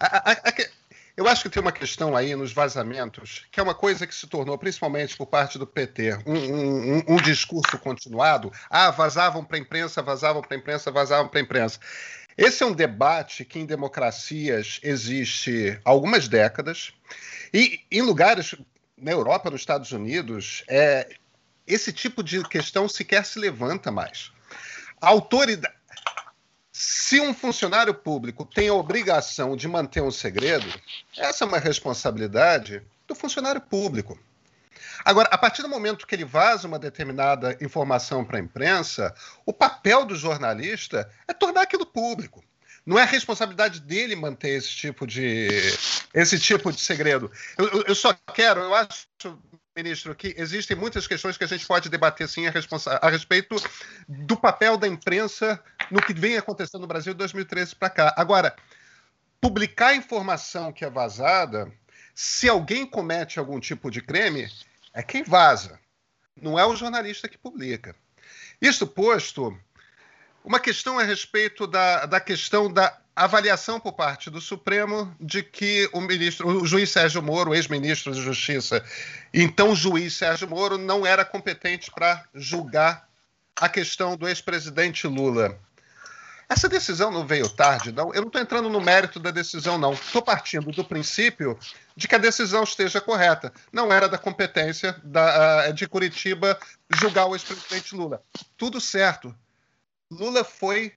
[0.00, 0.52] A, a, a,
[1.18, 4.24] eu acho que tem uma questão aí nos vazamentos, que é uma coisa que se
[4.28, 8.52] tornou, principalmente por parte do PT, um, um, um discurso continuado.
[8.70, 11.80] Ah, vazavam para a imprensa, vazavam para a imprensa, vazavam para a imprensa.
[12.36, 16.92] Esse é um debate que em democracias existe há algumas décadas,
[17.52, 18.54] e em lugares,
[18.96, 21.08] na Europa, nos Estados Unidos, é,
[21.66, 24.30] esse tipo de questão sequer se levanta mais.
[25.00, 25.77] A autoridade.
[26.80, 30.64] Se um funcionário público tem a obrigação de manter um segredo,
[31.16, 34.16] essa é uma responsabilidade do funcionário público.
[35.04, 39.12] Agora, a partir do momento que ele vaza uma determinada informação para a imprensa,
[39.44, 42.44] o papel do jornalista é tornar aquilo público.
[42.86, 45.48] Não é responsabilidade dele manter esse tipo de
[46.14, 47.28] esse tipo de segredo.
[47.56, 49.08] Eu, eu só quero, eu acho
[49.78, 52.52] ministro, que existem muitas questões que a gente pode debater sim a,
[53.00, 53.54] a respeito
[54.08, 58.14] do papel da imprensa no que vem acontecendo no Brasil de 2013 para cá.
[58.16, 58.56] Agora,
[59.40, 61.72] publicar informação que é vazada,
[62.12, 64.50] se alguém comete algum tipo de crime,
[64.92, 65.78] é quem vaza,
[66.36, 67.94] não é o jornalista que publica.
[68.60, 69.56] Isso posto,
[70.44, 75.88] uma questão a respeito da, da questão da avaliação por parte do Supremo de que
[75.92, 78.84] o ministro, o juiz Sérgio Moro, ex-ministro de Justiça,
[79.32, 83.08] então juiz Sérgio Moro, não era competente para julgar
[83.56, 85.58] a questão do ex-presidente Lula.
[86.48, 88.14] Essa decisão não veio tarde, não.
[88.14, 89.92] Eu não estou entrando no mérito da decisão, não.
[89.92, 91.58] Estou partindo do princípio
[91.94, 93.52] de que a decisão esteja correta.
[93.70, 96.58] Não era da competência da, de Curitiba
[96.88, 98.22] julgar o ex-presidente Lula.
[98.56, 99.34] Tudo certo.
[100.10, 100.94] Lula foi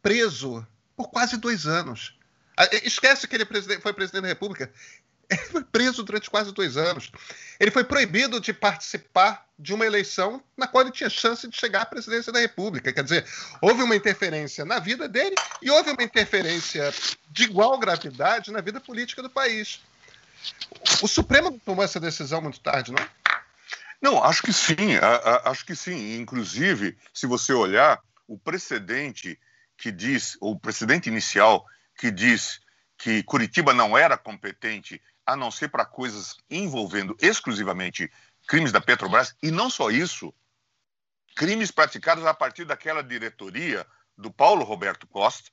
[0.00, 0.64] preso
[1.02, 2.16] por quase dois anos.
[2.56, 4.72] Ah, esquece que ele é foi presidente da República.
[5.30, 7.10] Ele foi preso durante quase dois anos.
[7.58, 11.82] Ele foi proibido de participar de uma eleição na qual ele tinha chance de chegar
[11.82, 12.92] à presidência da República.
[12.92, 13.26] Quer dizer,
[13.62, 16.92] houve uma interferência na vida dele e houve uma interferência
[17.30, 19.80] de igual gravidade na vida política do país.
[21.00, 23.08] O Supremo tomou essa decisão muito tarde, não?
[24.02, 24.96] Não, acho que sim.
[25.44, 26.16] acho que sim.
[26.16, 29.38] Inclusive, se você olhar o precedente
[29.82, 31.66] que diz, o presidente inicial
[31.98, 32.60] que diz
[32.96, 38.08] que Curitiba não era competente a não ser para coisas envolvendo exclusivamente
[38.46, 40.32] crimes da Petrobras, e não só isso,
[41.34, 43.84] crimes praticados a partir daquela diretoria
[44.16, 45.50] do Paulo Roberto Costa,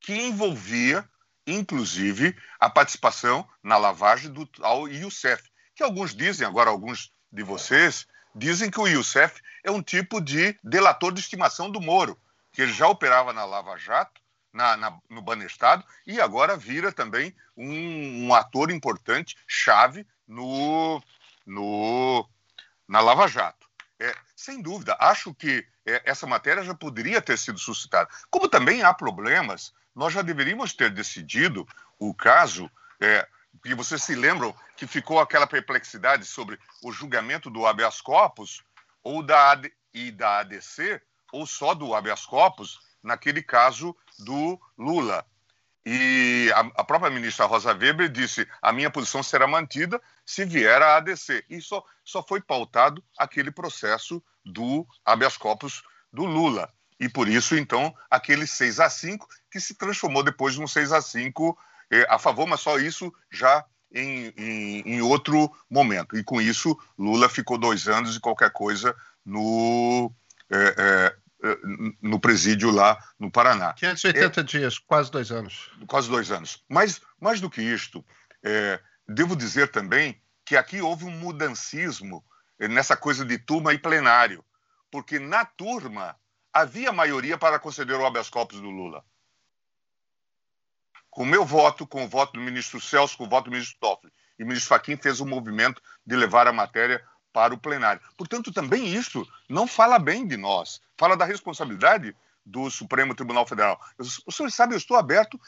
[0.00, 1.08] que envolvia,
[1.46, 5.42] inclusive, a participação na lavagem do ao Youssef,
[5.74, 10.58] que alguns dizem, agora alguns de vocês, dizem que o Youssef é um tipo de
[10.62, 12.20] delator de estimação do Moro
[12.56, 14.18] que ele já operava na Lava Jato,
[14.50, 21.02] na, na, no Banestado, e agora vira também um, um ator importante, chave, no,
[21.44, 22.26] no,
[22.88, 23.68] na Lava Jato.
[24.00, 28.08] É, sem dúvida, acho que é, essa matéria já poderia ter sido suscitada.
[28.30, 33.28] Como também há problemas, nós já deveríamos ter decidido o caso, é,
[33.66, 38.62] e vocês se lembram que ficou aquela perplexidade sobre o julgamento do habeas corpus
[39.04, 41.02] ou da, AD, e da ADC,
[41.32, 45.24] ou só do habeas corpus, naquele caso do Lula.
[45.88, 50.96] E a, própria ministra Rosa Weber disse: a minha posição será mantida se vier a
[50.96, 51.44] ADC.
[51.48, 56.72] E só, só foi pautado aquele processo do habeas corpus do Lula.
[56.98, 61.00] E por isso, então, aquele 6 a 5 que se transformou depois num 6 a
[61.00, 61.56] 5
[61.92, 66.16] eh, a favor, mas só isso já em, em, em, outro momento.
[66.16, 70.12] E com isso, Lula ficou dois anos e qualquer coisa no,
[70.50, 71.16] é, é,
[72.00, 73.72] no presídio lá no Paraná.
[73.74, 75.70] 580 é, dias, quase dois anos.
[75.86, 76.62] Quase dois anos.
[76.68, 78.04] Mas, mais do que isto,
[78.42, 82.24] é, devo dizer também que aqui houve um mudancismo
[82.58, 84.44] nessa coisa de turma e plenário,
[84.90, 86.16] porque na turma
[86.52, 89.04] havia maioria para conceder o habeas corpus do Lula.
[91.10, 93.78] Com o meu voto, com o voto do ministro Celso, com o voto do ministro
[93.78, 97.02] Toffoli, e o ministro Fachin fez o um movimento de levar a matéria
[97.36, 98.00] para o plenário.
[98.16, 102.16] Portanto, também isso não fala bem de nós, fala da responsabilidade
[102.46, 103.78] do Supremo Tribunal Federal.
[103.98, 105.38] Os senhores sabem, eu estou aberto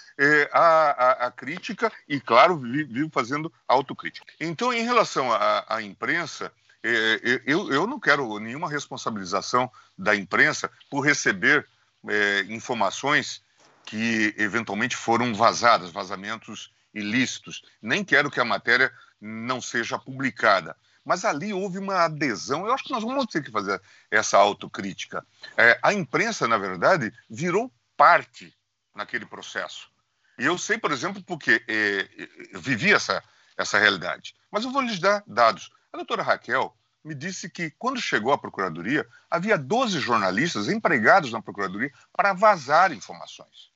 [0.52, 4.26] à, à, à, crítica e, claro, vivo fazendo autocrítica.
[4.38, 10.14] Então, em relação à, à imprensa, eh, eh, eu, eu, não quero nenhuma responsabilização da
[10.14, 11.66] imprensa por receber
[12.06, 13.42] eh, informações
[13.86, 17.62] que eventualmente foram vazadas, vazamentos ilícitos.
[17.80, 20.76] Nem quero que a matéria não seja publicada
[21.08, 22.66] mas ali houve uma adesão.
[22.66, 23.80] Eu acho que nós vamos ter que fazer
[24.10, 25.26] essa autocrítica.
[25.56, 28.54] É, a imprensa, na verdade, virou parte
[28.94, 29.90] naquele processo.
[30.38, 33.24] E eu sei, por exemplo, porque é, é, vivi essa,
[33.56, 34.34] essa realidade.
[34.50, 35.70] Mas eu vou lhes dar dados.
[35.90, 41.40] A doutora Raquel me disse que, quando chegou à Procuradoria, havia 12 jornalistas empregados na
[41.40, 43.72] Procuradoria para vazar informações.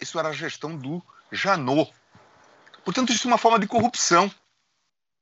[0.00, 1.92] Isso era a gestão do Janot.
[2.86, 4.32] Portanto, isso é uma forma de corrupção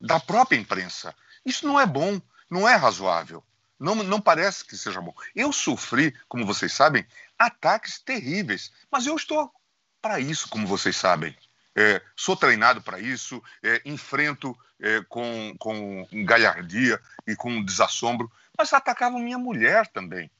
[0.01, 1.13] da própria imprensa.
[1.45, 2.21] Isso não é bom,
[2.51, 3.45] não é razoável.
[3.79, 5.13] Não, não parece que seja bom.
[5.35, 7.05] Eu sofri, como vocês sabem,
[7.37, 9.53] ataques terríveis, mas eu estou
[10.01, 11.37] para isso, como vocês sabem.
[11.75, 18.73] É, sou treinado para isso, é, enfrento é, com, com galhardia e com desassombro, mas
[18.73, 20.31] atacavam minha mulher também.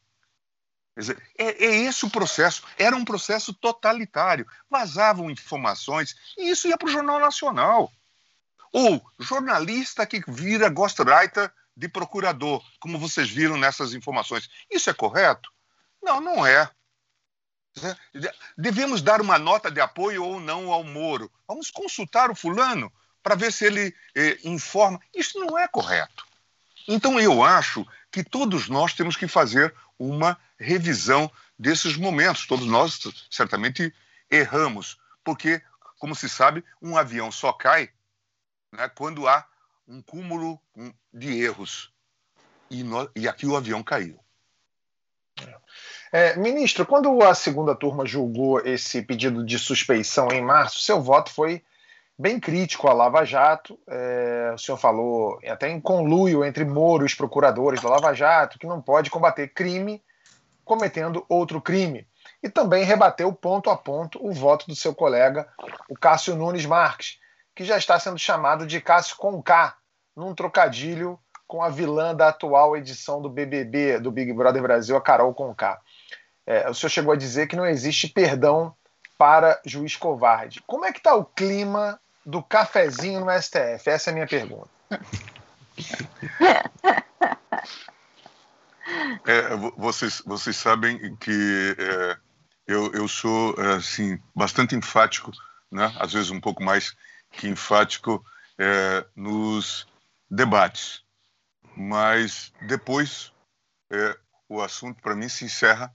[0.97, 2.63] Dizer, é, é, esse o processo.
[2.79, 4.47] Era um processo totalitário.
[4.69, 7.91] Vazavam informações e isso ia para o Jornal Nacional.
[8.73, 14.49] Ou jornalista que vira ghostwriter de procurador, como vocês viram nessas informações.
[14.71, 15.51] Isso é correto?
[16.03, 16.71] Não, não é.
[18.57, 21.31] Devemos dar uma nota de apoio ou não ao Moro.
[21.47, 22.93] Vamos consultar o fulano
[23.23, 25.01] para ver se ele eh, informa.
[25.15, 26.27] Isso não é correto.
[26.87, 32.47] Então eu acho que todos nós temos que fazer uma revisão desses momentos.
[32.47, 32.99] Todos nós
[33.31, 33.95] certamente
[34.31, 35.63] erramos, porque,
[35.99, 37.91] como se sabe, um avião só cai
[38.73, 39.45] né, quando há
[39.87, 40.59] um cúmulo
[41.13, 41.93] de erros.
[42.71, 44.19] E, no, e aqui o avião caiu.
[46.11, 51.31] É, ministro, quando a segunda turma julgou esse pedido de suspeição em março, seu voto
[51.31, 51.63] foi
[52.19, 53.79] bem crítico à Lava Jato.
[53.87, 58.59] É, o senhor falou até em conluio entre Moro e os procuradores da Lava Jato,
[58.59, 60.03] que não pode combater crime
[60.65, 62.07] cometendo outro crime.
[62.43, 65.49] E também rebateu ponto a ponto o voto do seu colega,
[65.89, 67.19] o Cássio Nunes Marques,
[67.55, 69.77] que já está sendo chamado de Cássio Conká,
[70.17, 75.01] num trocadilho com a vilã da atual edição do BBB, do Big Brother Brasil, a
[75.01, 75.81] Carol Conká.
[76.47, 78.75] É, o senhor chegou a dizer que não existe perdão
[79.19, 80.63] para juiz covarde.
[80.67, 83.89] Como é que está o clima do cafezinho no STF?
[83.91, 84.69] Essa é a minha pergunta.
[89.25, 92.17] É, vocês, vocês sabem que é,
[92.67, 95.31] eu, eu sou assim bastante enfático,
[95.71, 95.93] né?
[95.99, 96.95] às vezes um pouco mais
[97.33, 98.25] que enfático
[98.59, 99.87] é, nos
[100.31, 101.03] debates.
[101.77, 103.33] Mas depois
[103.91, 104.17] é,
[104.49, 105.95] o assunto para mim se encerra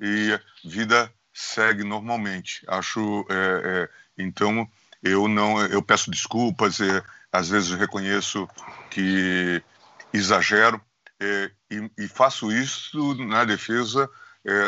[0.00, 2.64] e a vida segue normalmente.
[2.66, 4.68] Acho é, é então
[5.02, 7.02] eu não eu peço desculpas, é,
[7.32, 8.48] às vezes reconheço
[8.90, 9.62] que
[10.12, 10.80] exagero
[11.20, 14.10] é, e, e, faço isso na defesa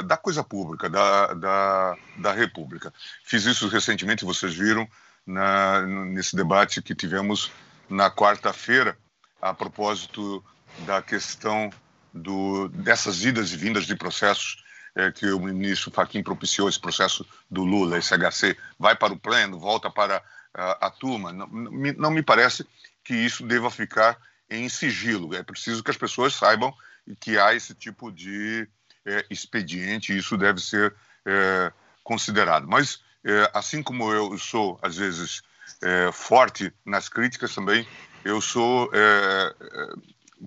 [0.04, 2.92] da coisa pública, da, da, da República.
[3.24, 4.86] Fiz isso recentemente, vocês viram,
[5.26, 7.50] na, nesse debate que tivemos
[7.88, 8.96] na quarta-feira
[9.40, 10.44] a propósito
[10.86, 11.70] da questão
[12.12, 14.62] do, dessas idas e vindas de processos
[14.94, 19.18] é, que o ministro Fachin propiciou esse processo do Lula, esse HC, vai para o
[19.18, 20.22] pleno, volta para
[20.54, 21.32] a, a turma.
[21.32, 22.66] Não, não me parece
[23.02, 24.18] que isso deva ficar
[24.50, 25.34] em sigilo.
[25.34, 26.74] É preciso que as pessoas saibam
[27.20, 28.68] que há esse tipo de
[29.04, 30.94] é, expediente e isso deve ser
[31.26, 31.72] é,
[32.04, 32.66] considerado.
[32.68, 35.42] Mas, é, assim como eu sou, às vezes,
[35.80, 37.86] é, forte nas críticas também,
[38.24, 39.88] eu sou é, é,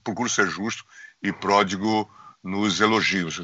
[0.04, 0.86] procuro ser justo
[1.22, 2.10] e pródigo
[2.44, 3.44] nos elogios.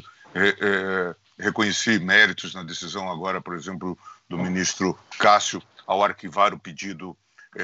[1.38, 7.16] reconheci méritos na decisão agora, por exemplo, do ministro Cássio ao arquivar o pedido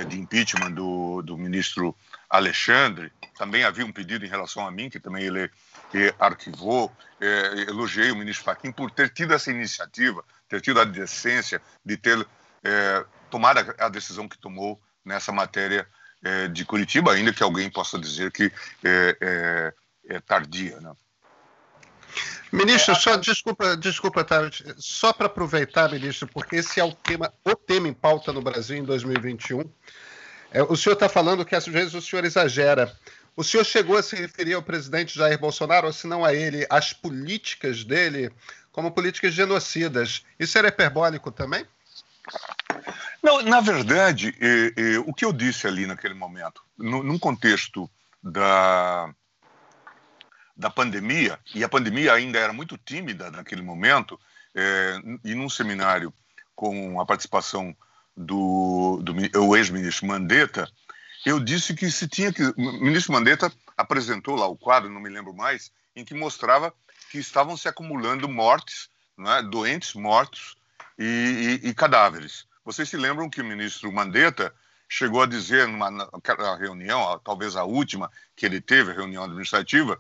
[0.09, 1.97] de impeachment do, do ministro
[2.29, 3.13] Alexandre.
[3.39, 5.51] Também havia um pedido em relação a mim, que também ele,
[5.95, 6.93] ele arquivou.
[7.21, 11.97] É, elogiei o ministro Fachin por ter tido essa iniciativa, ter tido a decência de
[11.97, 12.27] ter
[12.65, 15.87] é, tomado a, decisão que tomou nessa matéria
[16.23, 18.53] é, de Curitiba, ainda que alguém possa dizer que
[18.85, 19.75] é, é,
[20.09, 20.81] é tardia.
[20.81, 20.93] Né?
[22.51, 27.55] Ministro, só desculpa, desculpa, tá, só para aproveitar, ministro, porque esse é o tema, o
[27.55, 29.71] tema em pauta no Brasil em 2021.
[30.51, 32.91] É, o senhor está falando que às vezes o senhor exagera.
[33.37, 36.67] O senhor chegou a se referir ao presidente Jair Bolsonaro, ou se não a ele,
[36.71, 38.33] as políticas dele
[38.73, 40.25] como políticas genocidas.
[40.39, 41.67] Isso era hiperbólico também?
[43.23, 44.35] Não, na verdade,
[45.05, 47.91] o que eu disse ali naquele momento, no, num contexto
[48.23, 49.13] da,
[50.57, 54.19] da pandemia, e a pandemia ainda era muito tímida naquele momento,
[54.55, 56.13] é, e num seminário
[56.55, 57.77] com a participação
[58.17, 60.69] do, do ex-ministro Mandetta,
[61.25, 62.43] eu disse que se tinha que.
[62.43, 66.73] O ministro Mandetta apresentou lá o quadro, não me lembro mais, em que mostrava
[67.11, 70.57] que estavam se acumulando mortes, né, doentes mortos
[70.99, 72.47] e, e, e, cadáveres.
[72.65, 74.55] Vocês se lembram que o ministro Mandetta
[74.89, 76.11] chegou a dizer numa
[76.59, 79.99] reunião, talvez a última que ele teve, a reunião administrativa,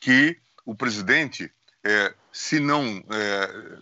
[0.00, 1.50] que o presidente,
[1.82, 3.78] é, se não é,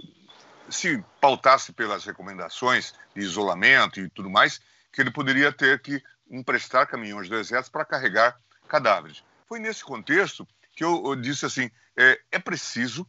[0.71, 4.61] se pautasse pelas recomendações de isolamento e tudo mais,
[4.93, 9.23] que ele poderia ter que emprestar caminhões do Exército para carregar cadáveres.
[9.49, 10.47] Foi nesse contexto
[10.77, 13.05] que eu, eu disse assim: é, é preciso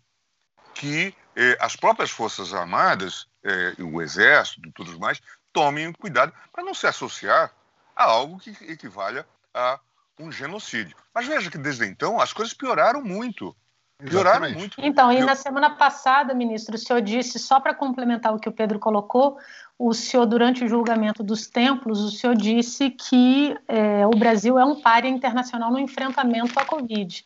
[0.73, 6.63] que é, as próprias Forças Armadas, é, o Exército e tudo mais, tomem cuidado para
[6.63, 7.51] não se associar
[7.95, 9.79] a algo que equivalha a
[10.19, 10.95] um genocídio.
[11.13, 13.55] Mas veja que desde então as coisas pioraram muito.
[13.99, 14.79] Pioraram muito.
[14.79, 18.51] Então, e na semana passada, ministro, o senhor disse, só para complementar o que o
[18.51, 19.39] Pedro colocou,
[19.79, 24.65] o senhor, durante o julgamento dos templos, o senhor disse que é, o Brasil é
[24.65, 27.25] um páreo internacional no enfrentamento à Covid.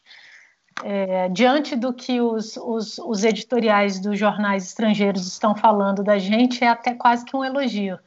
[0.84, 6.64] É, diante do que os, os, os, editoriais dos jornais estrangeiros estão falando da gente,
[6.64, 8.00] é até quase que um elogio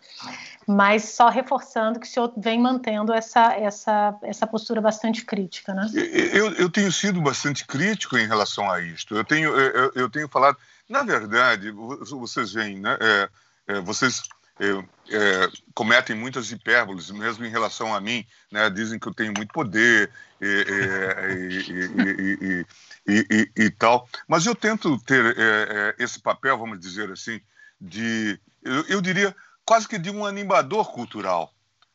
[0.67, 5.91] mas só reforçando que o senhor vem mantendo essa, essa, essa postura bastante crítica, né?
[6.33, 9.15] Eu, eu tenho sido bastante crítico em relação a isto.
[9.15, 10.57] Eu tenho, eu, eu tenho falado,
[10.89, 12.97] na verdade, vocês veem, né?
[13.01, 13.29] É,
[13.67, 14.23] é, vocês
[14.61, 18.71] é, é cometem muitas hipérboles, mesmo em relação a mim, né?
[18.71, 22.65] Dizem que eu tenho muito poder e,
[23.07, 24.09] e, e tal.
[24.29, 27.41] Mas eu tento ter é, é, esse papel, vamos dizer assim,
[27.81, 29.35] de, eu, eu diria
[29.65, 31.53] quase que de um animador cultural,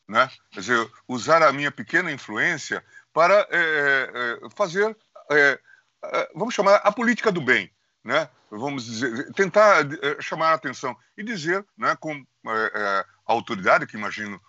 [0.08, 0.30] né?
[0.52, 2.84] Quer dizer, usar a minha pequena influência
[3.14, 4.96] para é, é, fazer,
[5.32, 5.60] é,
[6.04, 7.72] é, vamos chamar a política do bem,
[8.04, 8.30] né?
[8.50, 14.42] Vamos dizer, tentar é, chamar a atenção e dizer, né, com a autoridade que imagino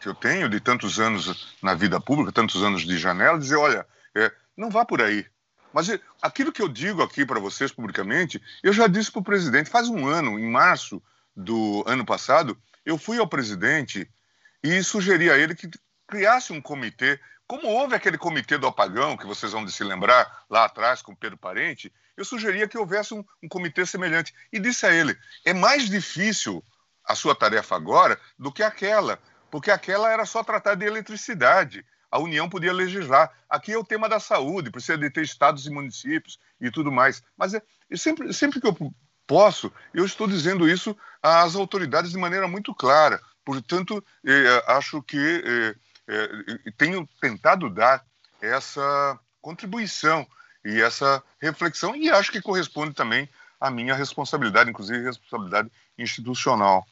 [0.00, 3.84] que eu tenho de tantos anos na vida pública, tantos anos de janela, dizer, olha,
[4.56, 5.26] não vá por aí.
[5.72, 5.88] Mas
[6.22, 9.88] aquilo que eu digo aqui para vocês publicamente, eu já disse para o presidente faz
[9.88, 11.02] um ano, em março
[11.36, 14.08] do ano passado, eu fui ao presidente
[14.62, 15.68] e sugeri a ele que
[16.06, 20.64] criasse um comitê, como houve aquele comitê do apagão, que vocês vão se lembrar lá
[20.64, 24.34] atrás com Pedro Parente, eu sugeria que houvesse um, um comitê semelhante.
[24.52, 26.64] E disse a ele: é mais difícil
[27.04, 29.18] a sua tarefa agora do que aquela,
[29.50, 31.84] porque aquela era só tratar de eletricidade.
[32.10, 33.30] A União podia legislar.
[33.50, 37.22] Aqui é o tema da saúde, precisa de ter estados e municípios e tudo mais.
[37.36, 37.62] Mas é,
[37.96, 38.94] sempre, sempre que eu
[39.26, 43.20] posso, eu estou dizendo isso às autoridades de maneira muito clara.
[43.44, 45.74] Portanto, eh, acho que eh,
[46.08, 46.28] eh,
[46.76, 48.04] tenho tentado dar
[48.40, 50.26] essa contribuição
[50.64, 53.28] e essa reflexão, e acho que corresponde também
[53.60, 56.86] à minha responsabilidade, inclusive responsabilidade institucional.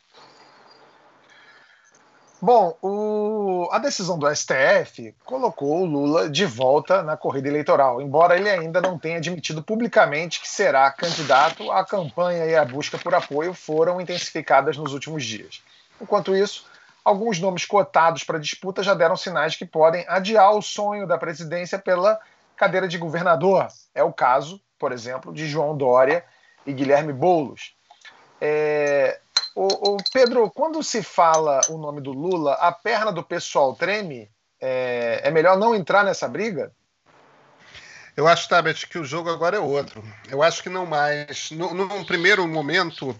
[2.44, 3.68] Bom, o...
[3.70, 8.80] a decisão do STF colocou o Lula de volta na corrida eleitoral, embora ele ainda
[8.80, 14.00] não tenha admitido publicamente que será candidato, a campanha e a busca por apoio foram
[14.00, 15.62] intensificadas nos últimos dias.
[16.00, 16.66] Enquanto isso,
[17.04, 21.78] alguns nomes cotados para disputa já deram sinais que podem adiar o sonho da presidência
[21.78, 22.18] pela
[22.56, 23.68] cadeira de governador.
[23.94, 26.24] É o caso, por exemplo, de João Dória
[26.66, 27.74] e Guilherme Boulos.
[28.40, 29.20] É,
[29.54, 34.30] o, o, Pedro, quando se fala o nome do Lula, a perna do pessoal treme?
[34.60, 36.72] É, é melhor não entrar nessa briga?
[38.16, 40.04] Eu acho, Tabet, que o jogo agora é outro.
[40.28, 41.50] Eu acho que não mais.
[41.50, 43.18] No, num primeiro momento,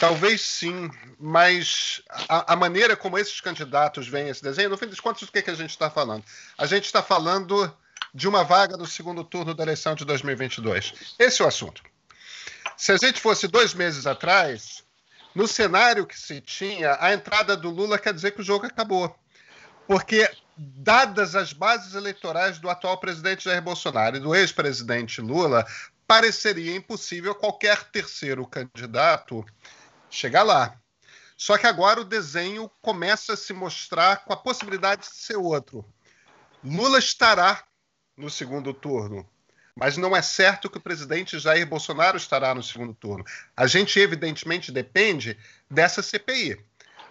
[0.00, 5.00] talvez sim, mas a, a, maneira como esses candidatos veem esse desenho, no fim das
[5.00, 6.24] contas, do que, que a gente está falando?
[6.58, 7.72] A gente está falando
[8.14, 11.14] de uma vaga no segundo turno da eleição de 2022.
[11.18, 11.82] Esse é o assunto.
[12.76, 14.82] Se a gente fosse dois meses atrás,
[15.34, 19.14] no cenário que se tinha, a entrada do Lula quer dizer que o jogo acabou.
[19.86, 25.66] Porque dadas as bases eleitorais do atual presidente Jair Bolsonaro e do ex-presidente Lula,
[26.12, 29.42] pareceria impossível qualquer terceiro candidato
[30.10, 30.78] chegar lá.
[31.38, 35.82] Só que agora o desenho começa a se mostrar com a possibilidade de ser outro.
[36.62, 37.64] Lula estará
[38.14, 39.26] no segundo turno,
[39.74, 43.24] mas não é certo que o presidente Jair Bolsonaro estará no segundo turno.
[43.56, 45.38] A gente, evidentemente, depende
[45.70, 46.62] dessa CPI.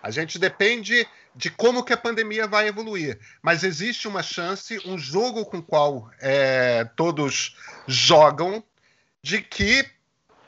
[0.04, 3.20] A gente depende de como que a pandemia vai evoluir.
[3.42, 8.64] Mas existe uma chance, um jogo com o qual é, todos jogam,
[9.24, 9.86] de que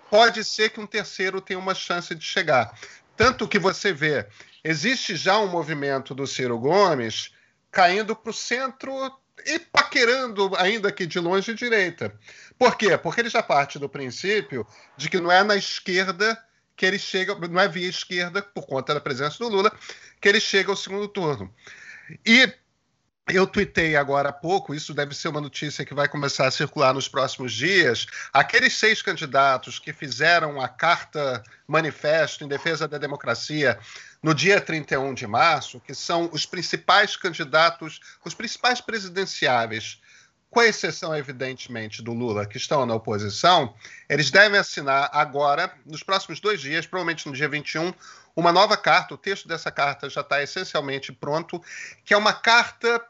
[0.10, 2.78] pode ser que um terceiro tenha uma chance de chegar.
[3.16, 4.28] Tanto que você vê,
[4.64, 7.32] existe já um movimento do Ciro Gomes
[7.72, 8.92] caindo para o centro
[9.46, 12.18] e paquerando, ainda que de longe, direita.
[12.58, 12.98] Por quê?
[12.98, 14.66] Porque ele já parte do princípio
[14.96, 16.42] de que não é na esquerda
[16.76, 19.72] que ele chega, não é via esquerda, por conta da presença do Lula,
[20.20, 21.54] que ele chega ao segundo turno.
[22.26, 22.52] E
[23.28, 26.94] eu tuitei agora há pouco, isso deve ser uma notícia que vai começar a circular
[26.94, 28.06] nos próximos dias.
[28.34, 33.80] Aqueles seis candidatos que fizeram a carta manifesto em defesa da democracia
[34.22, 40.00] no dia 31 de março, que são os principais candidatos, os principais presidenciáveis
[40.54, 43.74] com exceção, evidentemente, do Lula, que estão na oposição,
[44.08, 47.91] eles devem assinar agora, nos próximos dois dias, provavelmente no dia 21,
[48.36, 49.16] uma nova carta.
[49.16, 51.60] O texto dessa carta já está essencialmente pronto,
[52.06, 53.04] que é uma carta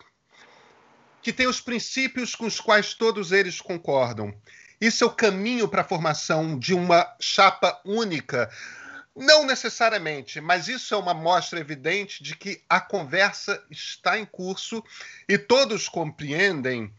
[1.21, 4.33] que tem os princípios com os quais todos eles concordam.
[4.79, 8.49] Isso é o caminho para a formação de uma chapa única.
[9.13, 14.81] Não necessariamente, mas isso é uma mostra evidente de que a conversa está em curso
[15.27, 16.89] e todos compreendem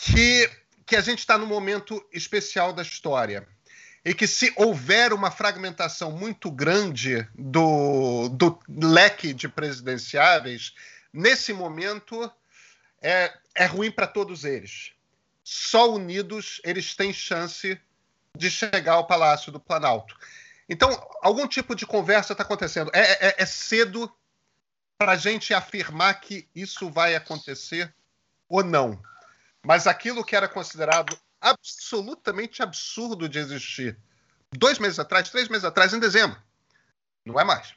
[0.00, 0.50] que,
[0.84, 3.46] que a gente está num momento especial da história.
[4.04, 10.74] E que se houver uma fragmentação muito grande do, do leque de presidenciáveis,
[11.12, 12.30] nesse momento
[13.02, 14.92] é, é ruim para todos eles.
[15.42, 17.80] Só unidos eles têm chance
[18.36, 20.16] de chegar ao Palácio do Planalto.
[20.68, 20.90] Então,
[21.22, 22.90] algum tipo de conversa está acontecendo.
[22.92, 24.12] É, é, é cedo
[24.98, 27.92] para a gente afirmar que isso vai acontecer
[28.48, 29.00] ou não.
[29.66, 33.98] Mas aquilo que era considerado absolutamente absurdo de existir
[34.56, 36.40] dois meses atrás, três meses atrás, em dezembro,
[37.24, 37.74] não é mais.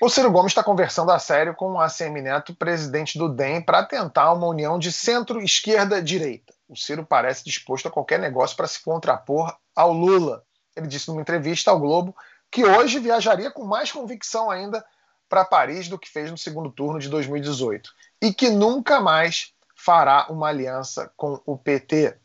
[0.00, 3.84] O Ciro Gomes está conversando a sério com o ACM Neto, presidente do DEM, para
[3.84, 6.54] tentar uma união de centro-esquerda-direita.
[6.68, 10.44] O Ciro parece disposto a qualquer negócio para se contrapor ao Lula.
[10.76, 12.14] Ele disse numa entrevista ao Globo
[12.52, 14.84] que hoje viajaria com mais convicção ainda
[15.28, 17.90] para Paris do que fez no segundo turno de 2018
[18.22, 19.52] e que nunca mais
[19.84, 22.16] fará uma aliança com o PT.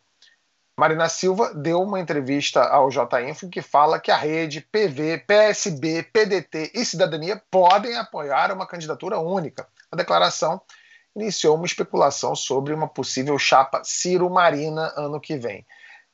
[0.79, 6.71] Marina Silva deu uma entrevista ao J-Info que fala que a rede, PV, PSB, PDT
[6.75, 9.67] e Cidadania podem apoiar uma candidatura única.
[9.91, 10.61] A declaração
[11.15, 15.65] iniciou uma especulação sobre uma possível chapa Ciro-Marina ano que vem.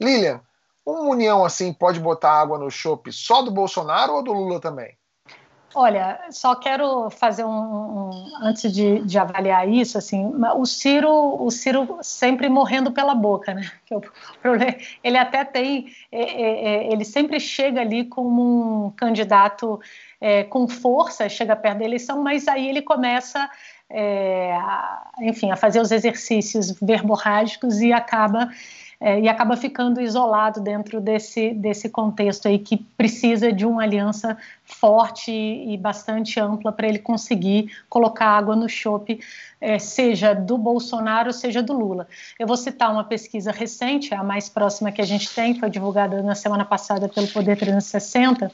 [0.01, 0.39] Lilian,
[0.85, 4.97] uma união assim pode botar água no chope só do Bolsonaro ou do Lula também?
[5.75, 8.11] Olha, só quero fazer um, um
[8.41, 13.71] antes de, de, avaliar isso, assim, o Ciro, o Ciro sempre morrendo pela boca, né?
[13.85, 13.95] Que
[14.41, 19.79] problema, ele até tem, é, é, é, ele sempre chega ali como um candidato
[20.21, 23.49] é, com força, chega perto da eleição, mas aí ele começa,
[23.89, 28.49] é, a, enfim, a fazer os exercícios verborrágicos e acaba
[28.99, 34.37] é, e acaba ficando isolado dentro desse, desse contexto aí que precisa de uma aliança
[34.63, 39.19] forte e, bastante ampla para ele conseguir colocar água no chope,
[39.59, 42.07] é, seja do Bolsonaro, seja do Lula.
[42.39, 46.21] Eu vou citar uma pesquisa recente, a mais próxima que a gente tem, foi divulgada
[46.21, 48.51] na semana passada pelo Poder 360.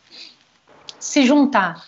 [1.00, 1.86] Se juntar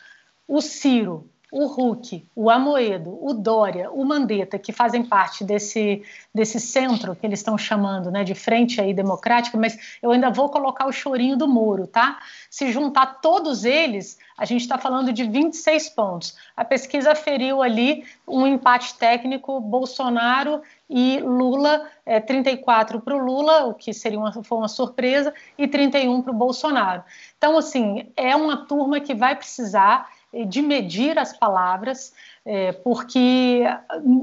[0.47, 6.01] o Ciro o Huck, o Amoedo, o Dória, o Mandetta, que fazem parte desse,
[6.33, 10.49] desse centro que eles estão chamando né, de frente aí democrática, mas eu ainda vou
[10.49, 12.19] colocar o chorinho do Moro, tá?
[12.49, 16.37] Se juntar todos eles, a gente está falando de 26 pontos.
[16.55, 23.65] A pesquisa feriu ali um empate técnico Bolsonaro e Lula, é, 34 para o Lula,
[23.65, 27.03] o que seria uma, foi uma surpresa, e 31 para o Bolsonaro.
[27.37, 30.09] Então, assim, é uma turma que vai precisar
[30.47, 32.13] de medir as palavras,
[32.45, 33.63] é, porque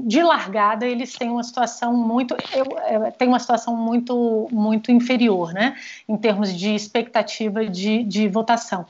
[0.03, 5.53] de largada eles têm uma situação muito eu, é, tem uma situação muito muito inferior,
[5.53, 5.75] né,
[6.07, 8.85] em termos de expectativa de, de votação.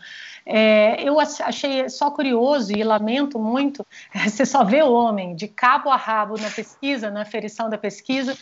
[0.46, 3.86] É, eu achei só curioso e lamento muito,
[4.26, 8.38] você só vê o homem de cabo a rabo na pesquisa, na aferição da pesquisa,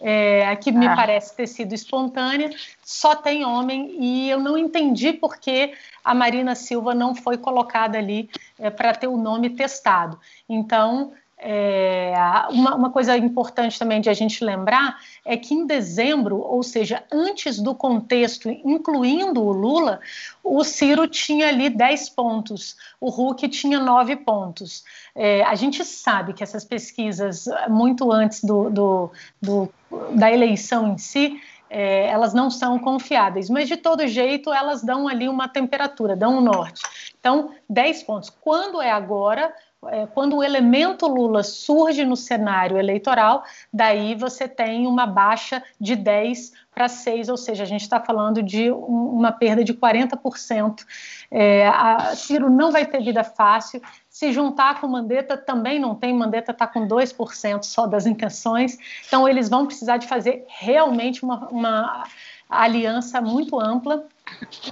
[0.00, 0.96] é, que me ah.
[0.96, 2.50] parece ter sido espontânea,
[2.82, 5.72] só tem homem e eu não entendi por que
[6.04, 8.28] a Marina Silva não foi colocada ali
[8.58, 10.18] é, para ter o nome testado.
[10.48, 11.12] Então,
[11.44, 12.14] é,
[12.50, 17.02] uma, uma, coisa importante também de a gente lembrar é que em dezembro, ou seja,
[17.10, 19.98] antes do contexto, incluindo o Lula,
[20.44, 24.84] o Ciro tinha ali 10 pontos, o Huck tinha 9 pontos.
[25.16, 29.68] É, a gente sabe que essas pesquisas, muito antes do, do, do
[30.14, 35.08] da eleição em si, é, elas não são confiáveis, mas de todo jeito elas dão
[35.08, 36.82] ali uma temperatura, dão um norte.
[37.18, 38.30] Então, 10 pontos.
[38.30, 39.52] Quando é agora,
[39.88, 45.96] é, quando o elemento Lula surge no cenário eleitoral, daí você tem uma baixa de
[45.96, 50.84] 10 para 6, ou seja, a gente está falando de um, uma perda de 40%.
[51.30, 53.82] É, a Ciro não vai ter vida fácil.
[54.08, 56.14] Se juntar com Mandetta, também não tem.
[56.14, 58.78] Mandetta está com 2% só das intenções.
[59.06, 62.04] Então, eles vão precisar de fazer realmente uma, uma
[62.48, 64.06] aliança muito ampla.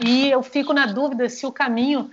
[0.05, 2.11] E eu fico na dúvida se o caminho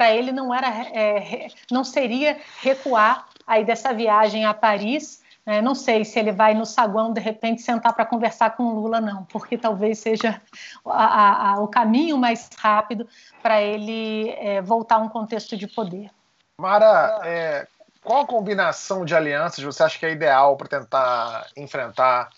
[0.00, 5.20] para ele não era, é, não seria recuar aí dessa viagem a Paris.
[5.44, 5.60] Né?
[5.60, 8.98] Não sei se ele vai no saguão de repente sentar para conversar com o Lula,
[8.98, 10.40] não, porque talvez seja
[10.86, 13.06] a, a, o caminho mais rápido
[13.42, 16.10] para ele é, voltar a um contexto de poder.
[16.58, 17.66] Mara, é,
[18.02, 22.30] qual a combinação de alianças você acha que é ideal para tentar enfrentar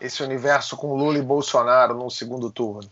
[0.00, 2.88] esse universo com Lula e Bolsonaro no segundo turno?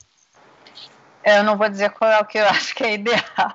[1.24, 3.54] Eu não vou dizer qual é o que eu acho que é ideal.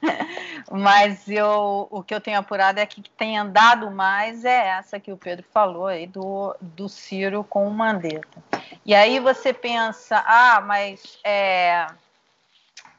[0.70, 5.12] Mas eu, o que eu tenho apurado é que tem andado mais é essa que
[5.12, 8.42] o Pedro falou aí do, do Ciro com o Mandetta.
[8.84, 11.86] E aí você pensa, ah, mas é,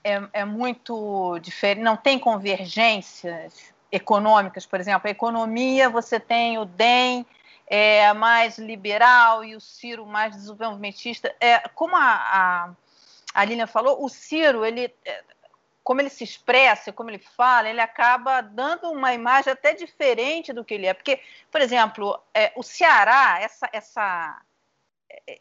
[0.04, 6.66] é, é muito diferente, não tem convergências econômicas, por exemplo, a economia você tem o
[6.66, 7.26] DEM
[7.68, 11.34] é, mais liberal e o Ciro mais desenvolvimentista.
[11.40, 12.70] É, como a, a,
[13.34, 15.24] a Lilian falou, o Ciro ele é,
[15.88, 20.66] como ele se expressa, como ele fala, ele acaba dando uma imagem até diferente do
[20.66, 20.94] que ele é.
[20.94, 24.42] Porque, por exemplo, é, o Ceará, essa, essa,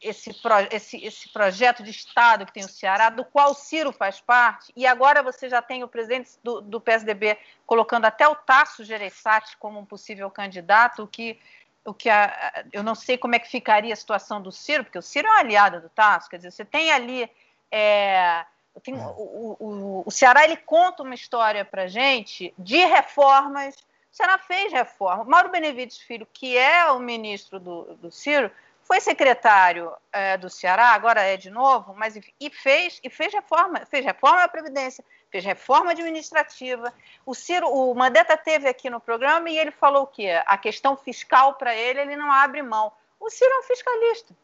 [0.01, 3.91] esse, pro, esse, esse projeto de Estado que tem o Ceará, do qual o Ciro
[3.91, 7.37] faz parte, e agora você já tem o presidente do, do PSDB
[7.67, 11.41] colocando até o Tasso Gereissati como um possível candidato, o que,
[11.85, 14.99] o que a, eu não sei como é que ficaria a situação do Ciro, porque
[14.99, 17.29] o Ciro é um aliado do Tasso, quer dizer, você tem ali.
[17.69, 18.47] É,
[18.81, 19.07] tenho, é.
[19.07, 23.75] o, o, o, Ceará ele conta uma história para gente de reformas.
[23.77, 25.25] O Ceará fez reforma.
[25.25, 28.51] Mauro Benevides Filho, que é o ministro do, do Ciro,
[28.87, 33.85] foi secretário é, do Ceará, agora é de novo, mas e fez e fez reforma,
[33.85, 36.95] fez reforma da previdência, fez reforma administrativa.
[37.25, 40.41] O Ciro, o Mandetta teve aqui no programa e ele falou o quê?
[40.47, 42.93] A questão fiscal para ele ele não abre mão.
[43.19, 44.35] O Ciro é um fiscalista.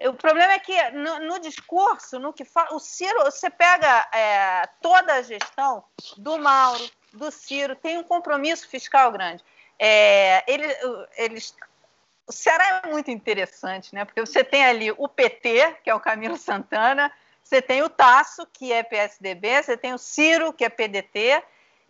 [0.00, 4.68] O problema é que no, no discurso, no que fala, o Ciro, você pega é,
[4.82, 5.84] toda a gestão
[6.16, 9.44] do Mauro, do Ciro, tem um compromisso fiscal grande.
[9.78, 10.66] É, ele,
[11.16, 11.54] eles,
[12.26, 14.04] o Ceará é muito interessante, né?
[14.04, 18.46] Porque você tem ali o PT, que é o Camilo Santana, você tem o Tasso,
[18.52, 21.42] que é PSDB, você tem o Ciro, que é PDT,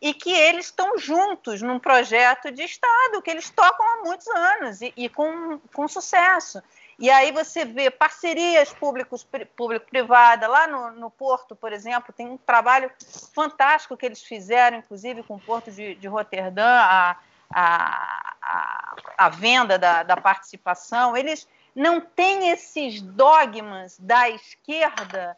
[0.02, 4.82] e que eles estão juntos num projeto de Estado que eles tocam há muitos anos
[4.82, 6.62] e, e com, com sucesso.
[6.99, 10.47] E aí você vê parcerias público-privada.
[10.47, 12.90] Lá no, no, Porto, por exemplo, tem um trabalho
[13.34, 17.16] fantástico que eles fizeram, inclusive com o Porto de, de Roterdã, a,
[17.53, 21.16] a, a, a venda da, da participação.
[21.16, 25.36] Eles não têm esses dogmas da esquerda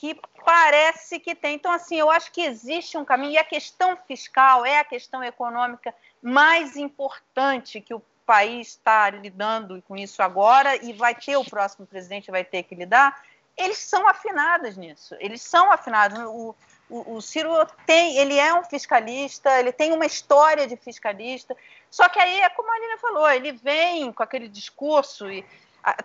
[0.00, 1.56] que parece que tem.
[1.56, 5.22] Então, assim, eu acho que existe um caminho, e a questão fiscal é a questão
[5.22, 11.44] econômica mais importante que o país está lidando com isso agora e vai ter o
[11.44, 13.20] próximo presidente vai ter que lidar,
[13.56, 15.16] eles são afinados nisso.
[15.18, 16.16] Eles são afinados.
[16.20, 16.54] O,
[16.88, 17.52] O, o, Ciro
[17.86, 21.56] tem, ele é um fiscalista, ele tem uma história de fiscalista.
[21.88, 25.44] Só que aí é como a Aline falou, ele vem com aquele discurso e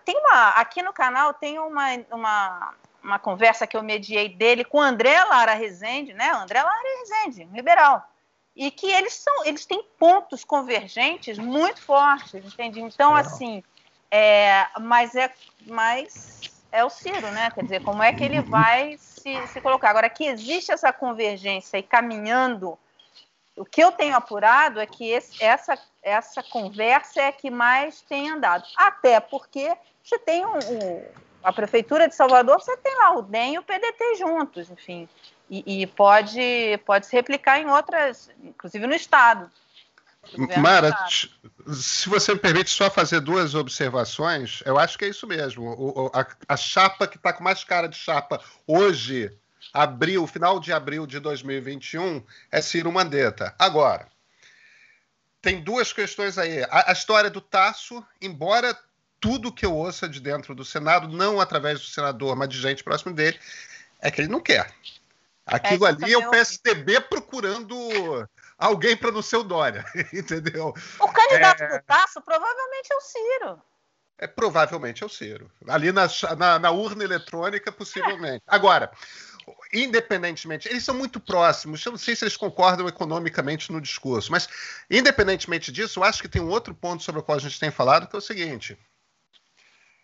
[0.03, 2.73] tem uma aqui no canal tem uma, uma,
[3.03, 6.29] uma conversa que eu mediei dele com André Lara Rezende, né?
[6.31, 8.07] André Lara Rezende, liberal.
[8.55, 12.79] E que eles são, eles têm pontos convergentes muito fortes, entende?
[12.79, 13.61] Então, assim,
[14.09, 15.29] é, mas é,
[15.65, 16.41] mas
[16.71, 17.51] é o Ciro, né?
[17.51, 19.89] Quer dizer, como é que ele vai se, se colocar?
[19.89, 22.77] Agora, que existe essa convergência e caminhando,
[23.57, 28.01] o que eu tenho apurado é que esse, essa, essa conversa é a que mais
[28.01, 28.65] tem andado.
[28.77, 31.05] Até porque você tem um, um,
[31.43, 35.07] a Prefeitura de Salvador, você tem lá o DEM e o PDT juntos, enfim.
[35.49, 39.49] E, e pode, pode se replicar em outras, inclusive no Estado.
[40.57, 40.91] Mara,
[41.71, 45.63] se você me permite só fazer duas observações, eu acho que é isso mesmo.
[45.63, 49.31] O, a, a, chapa que está com mais cara de chapa hoje,
[49.71, 53.53] abril, final de abril de 2021, é Ciro Mandetta.
[53.59, 54.07] Agora,
[55.41, 56.63] tem duas questões aí.
[56.63, 58.75] A, a história do Tasso, embora
[59.19, 62.83] tudo que eu ouça de dentro do Senado, não através do senador, mas de gente
[62.83, 63.39] próximo dele,
[64.01, 64.71] é que ele não quer.
[65.45, 67.77] Aquilo é, ali é o PSDB procurando
[68.57, 70.73] alguém para não ser o Dória, entendeu?
[70.99, 71.67] O candidato é...
[71.67, 73.61] do Tasso provavelmente é o Ciro.
[74.17, 75.51] É, provavelmente é o Ciro.
[75.67, 78.43] Ali na, na, na urna eletrônica, possivelmente.
[78.47, 78.55] É.
[78.55, 78.91] Agora,
[79.71, 84.49] independentemente, eles são muito próximos, eu não sei se eles concordam economicamente no discurso, mas
[84.89, 87.69] independentemente disso, eu acho que tem um outro ponto sobre o qual a gente tem
[87.69, 88.77] falado, que é o seguinte.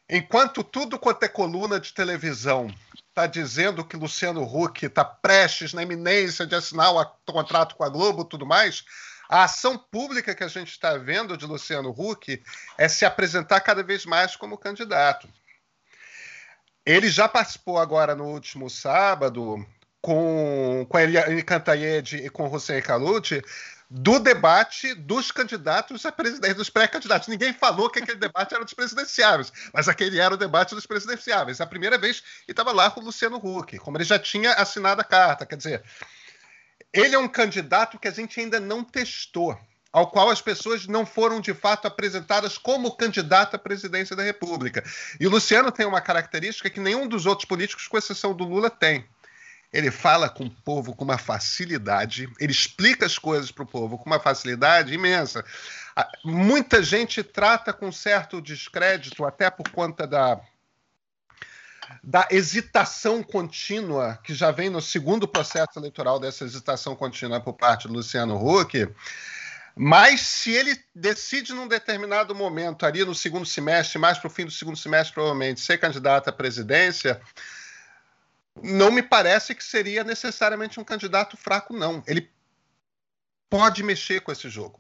[0.08, 2.68] Enquanto tudo quanto é coluna de televisão
[3.12, 7.90] está dizendo que Luciano Huck está prestes na iminência de assinar o contrato com a
[7.90, 8.84] Globo tudo mais,
[9.30, 12.42] a ação pública que a gente está vendo de Luciano Huck
[12.78, 15.28] é se apresentar cada vez mais como candidato.
[16.86, 19.66] Ele já participou agora no último sábado
[20.02, 23.42] com, com Eliane Cantanhede e com Hussein Kaluti
[23.94, 27.28] do debate dos candidatos a presidente, dos pré-candidatos.
[27.28, 31.60] Ninguém falou que aquele debate era dos presidenciáveis, mas aquele era o debate dos presidenciáveis.
[31.60, 35.02] A primeira vez e estava lá com o Luciano Huck, como ele já tinha assinado
[35.02, 35.46] a carta.
[35.46, 35.84] Quer dizer,
[36.94, 39.60] ele é um candidato que a gente ainda não testou,
[39.92, 44.86] ao qual as pessoas não foram de fato apresentadas como candidato à presidência da República.
[45.20, 48.70] E o Luciano tem uma característica que nenhum dos outros políticos, com exceção do Lula,
[48.70, 49.06] tem
[49.72, 53.98] ele fala com o povo com uma facilidade, ele explica as coisas para o povo
[53.98, 55.46] com uma facilidade imensa.
[56.26, 60.42] Muita gente trata com certo descrédito, até por conta da,
[62.04, 67.88] da hesitação contínua, que já vem no segundo processo eleitoral dessa hesitação contínua por parte
[67.88, 68.90] do Luciano Huck.
[69.74, 74.44] Mas se ele decide num determinado momento, ali no segundo semestre, mais para o fim
[74.44, 77.22] do segundo semestre, provavelmente, ser candidato à presidência,
[78.62, 82.04] não me parece que seria necessariamente um candidato fraco, não.
[82.08, 82.30] Ele
[83.50, 84.80] pode mexer com esse jogo.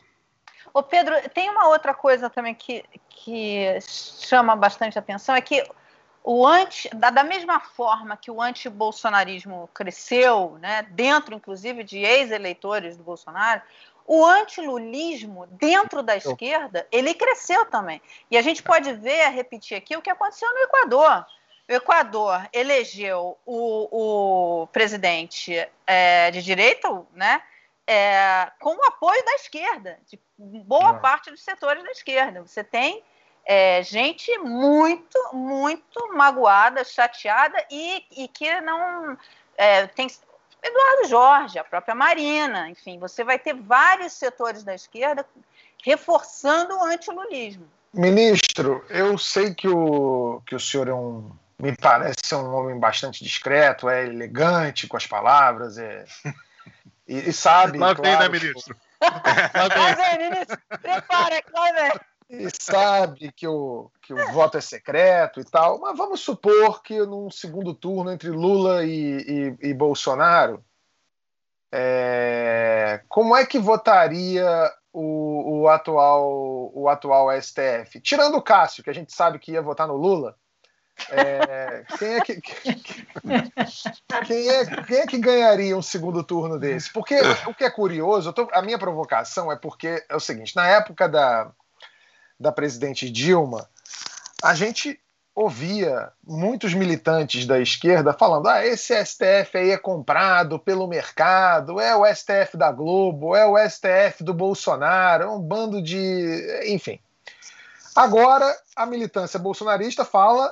[0.73, 5.63] Ô Pedro, tem uma outra coisa também que, que chama bastante atenção, é que
[6.23, 12.95] o anti, da, da mesma forma que o anti-bolsonarismo cresceu, né, dentro inclusive de ex-eleitores
[12.95, 13.61] do Bolsonaro,
[14.05, 18.01] o antilulismo dentro da esquerda, ele cresceu também.
[18.29, 21.25] E a gente pode ver, repetir aqui, o que aconteceu no Equador
[21.71, 27.41] o Equador elegeu o, o presidente é, de direita, né,
[27.87, 32.41] é, com o apoio da esquerda, de boa parte dos setores da esquerda.
[32.41, 33.01] Você tem
[33.45, 39.17] é, gente muito, muito magoada, chateada e, e que não
[39.57, 40.07] é, tem
[40.63, 45.25] Eduardo Jorge, a própria Marina, enfim, você vai ter vários setores da esquerda
[45.83, 47.65] reforçando o antilulismo.
[47.93, 51.31] Ministro, eu sei que o, que o senhor é um
[51.61, 56.05] me parece ser um homem bastante discreto, é elegante com as palavras, é...
[57.07, 57.77] e, e sabe.
[57.77, 58.75] Lá vem, né, ministro?
[59.01, 60.57] Lá vem, ministro.
[60.81, 62.01] Prepara, lá vem.
[62.29, 66.97] E sabe que o, que o voto é secreto e tal, mas vamos supor que
[67.05, 70.63] num segundo turno entre Lula e, e, e Bolsonaro,
[71.69, 77.99] é, como é que votaria o, o, atual, o atual STF?
[77.99, 80.37] Tirando o Cássio, que a gente sabe que ia votar no Lula,
[81.09, 82.41] é, quem, é que,
[84.25, 86.91] quem, é, quem é que ganharia um segundo turno desse?
[86.91, 90.67] Porque o que é curioso, tô, a minha provocação é porque é o seguinte: na
[90.67, 91.51] época da,
[92.39, 93.69] da presidente Dilma,
[94.43, 94.99] a gente
[95.33, 101.95] ouvia muitos militantes da esquerda falando: ah, esse STF aí é comprado pelo mercado, é
[101.95, 106.63] o STF da Globo, é o STF do Bolsonaro, é um bando de.
[106.67, 106.99] Enfim.
[107.95, 110.51] Agora, a militância bolsonarista fala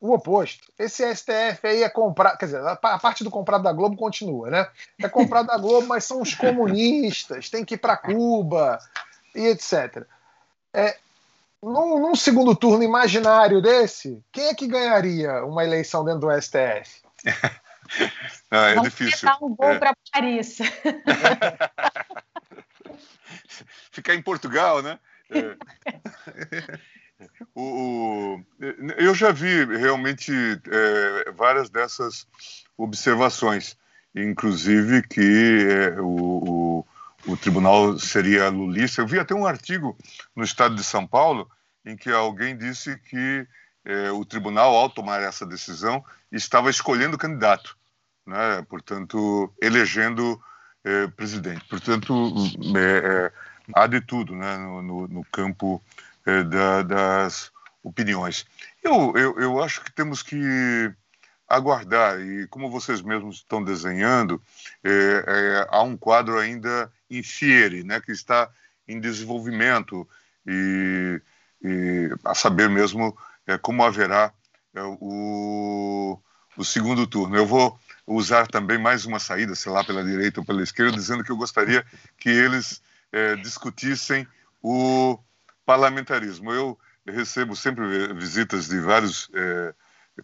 [0.00, 0.72] o oposto.
[0.78, 4.68] Esse STF aí é comprar, quer dizer, a parte do comprado da Globo continua, né?
[4.98, 8.78] É comprado da Globo, mas são os comunistas, tem que ir para Cuba
[9.34, 10.06] e etc.
[10.72, 10.96] É,
[11.62, 17.02] num, num, segundo turno imaginário desse, quem é que ganharia uma eleição dentro do STF?
[18.50, 19.28] Não, é Vamos difícil.
[19.40, 19.78] Um gol é.
[19.78, 20.58] para Paris.
[23.90, 24.98] Ficar em Portugal, né?
[25.30, 25.56] É.
[27.54, 28.44] O, o,
[28.98, 32.26] eu já vi realmente é, várias dessas
[32.76, 33.76] observações,
[34.14, 36.84] inclusive que é, o,
[37.26, 39.00] o, o, tribunal seria lulista.
[39.00, 39.96] Eu vi até um artigo
[40.34, 41.50] no Estado de São Paulo
[41.84, 43.46] em que alguém disse que
[43.84, 47.78] é, o tribunal, ao tomar essa decisão, estava escolhendo candidato,
[48.26, 48.62] né?
[48.68, 50.38] portanto, elegendo
[50.84, 51.64] é, presidente.
[51.64, 52.34] Portanto,
[52.76, 53.32] é, é,
[53.74, 54.58] há de tudo né?
[54.58, 55.82] no, no, no campo
[56.44, 57.52] da, das
[57.82, 58.46] opiniões.
[58.82, 60.92] Eu, eu, eu acho que temos que
[61.48, 64.42] aguardar, e como vocês mesmos estão desenhando,
[64.82, 68.50] é, é, há um quadro ainda em fiere, né, que está
[68.88, 70.08] em desenvolvimento,
[70.44, 71.20] e,
[71.62, 73.16] e a saber mesmo
[73.46, 74.32] é, como haverá
[75.00, 76.18] o,
[76.56, 77.36] o segundo turno.
[77.36, 81.24] Eu vou usar também mais uma saída, sei lá, pela direita ou pela esquerda, dizendo
[81.24, 81.84] que eu gostaria
[82.18, 82.82] que eles
[83.42, 84.28] discutissem
[84.62, 85.18] o
[85.66, 86.52] parlamentarismo.
[86.52, 89.74] Eu recebo sempre visitas de vários, é,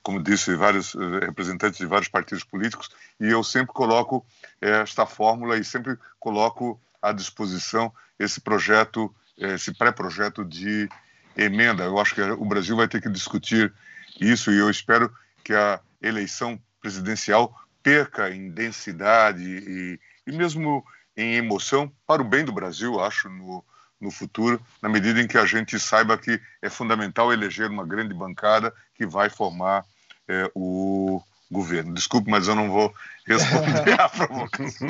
[0.03, 2.89] como disse, vários é, representantes de vários partidos políticos
[3.21, 4.25] e eu sempre coloco
[4.61, 10.89] é, esta fórmula e sempre coloco à disposição esse projeto, esse pré-projeto de
[11.37, 11.83] emenda.
[11.85, 13.73] Eu acho que o Brasil vai ter que discutir
[14.21, 15.13] isso e eu espero
[15.43, 20.85] que a eleição presidencial perca em densidade e, e mesmo
[21.17, 23.65] em emoção para o bem do Brasil, acho, no,
[24.03, 28.13] no futuro, na medida em que a gente saiba que é fundamental eleger uma grande
[28.13, 29.85] bancada que vai formar
[30.29, 31.95] é, o governo.
[31.95, 32.93] Desculpe, mas eu não vou
[33.27, 34.89] responder à provocação.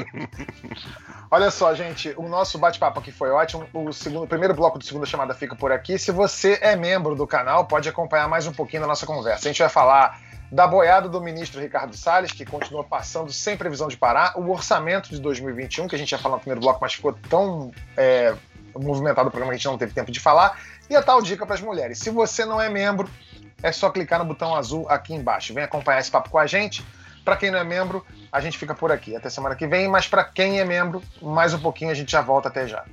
[1.31, 3.69] Olha só, gente, o nosso bate-papo aqui foi ótimo.
[3.75, 5.99] O, segundo, o primeiro bloco do segunda chamada fica por aqui.
[5.99, 9.49] Se você é membro do canal, pode acompanhar mais um pouquinho da nossa conversa.
[9.49, 10.19] A gente vai falar
[10.51, 15.09] da boiada do ministro Ricardo Salles, que continua passando sem previsão de parar, o orçamento
[15.09, 18.35] de 2021, que a gente já falou no primeiro bloco, mas ficou tão é,
[18.75, 20.61] movimentado o programa que a gente não teve tempo de falar.
[20.89, 21.99] E a tal dica para as mulheres.
[21.99, 23.09] Se você não é membro,
[23.63, 25.55] é só clicar no botão azul aqui embaixo.
[25.55, 26.85] Vem acompanhar esse papo com a gente.
[27.25, 29.15] Para quem não é membro, a gente fica por aqui.
[29.15, 29.89] Até semana que vem.
[29.89, 32.85] Mas para quem é membro, mais um pouquinho a gente já volta até já.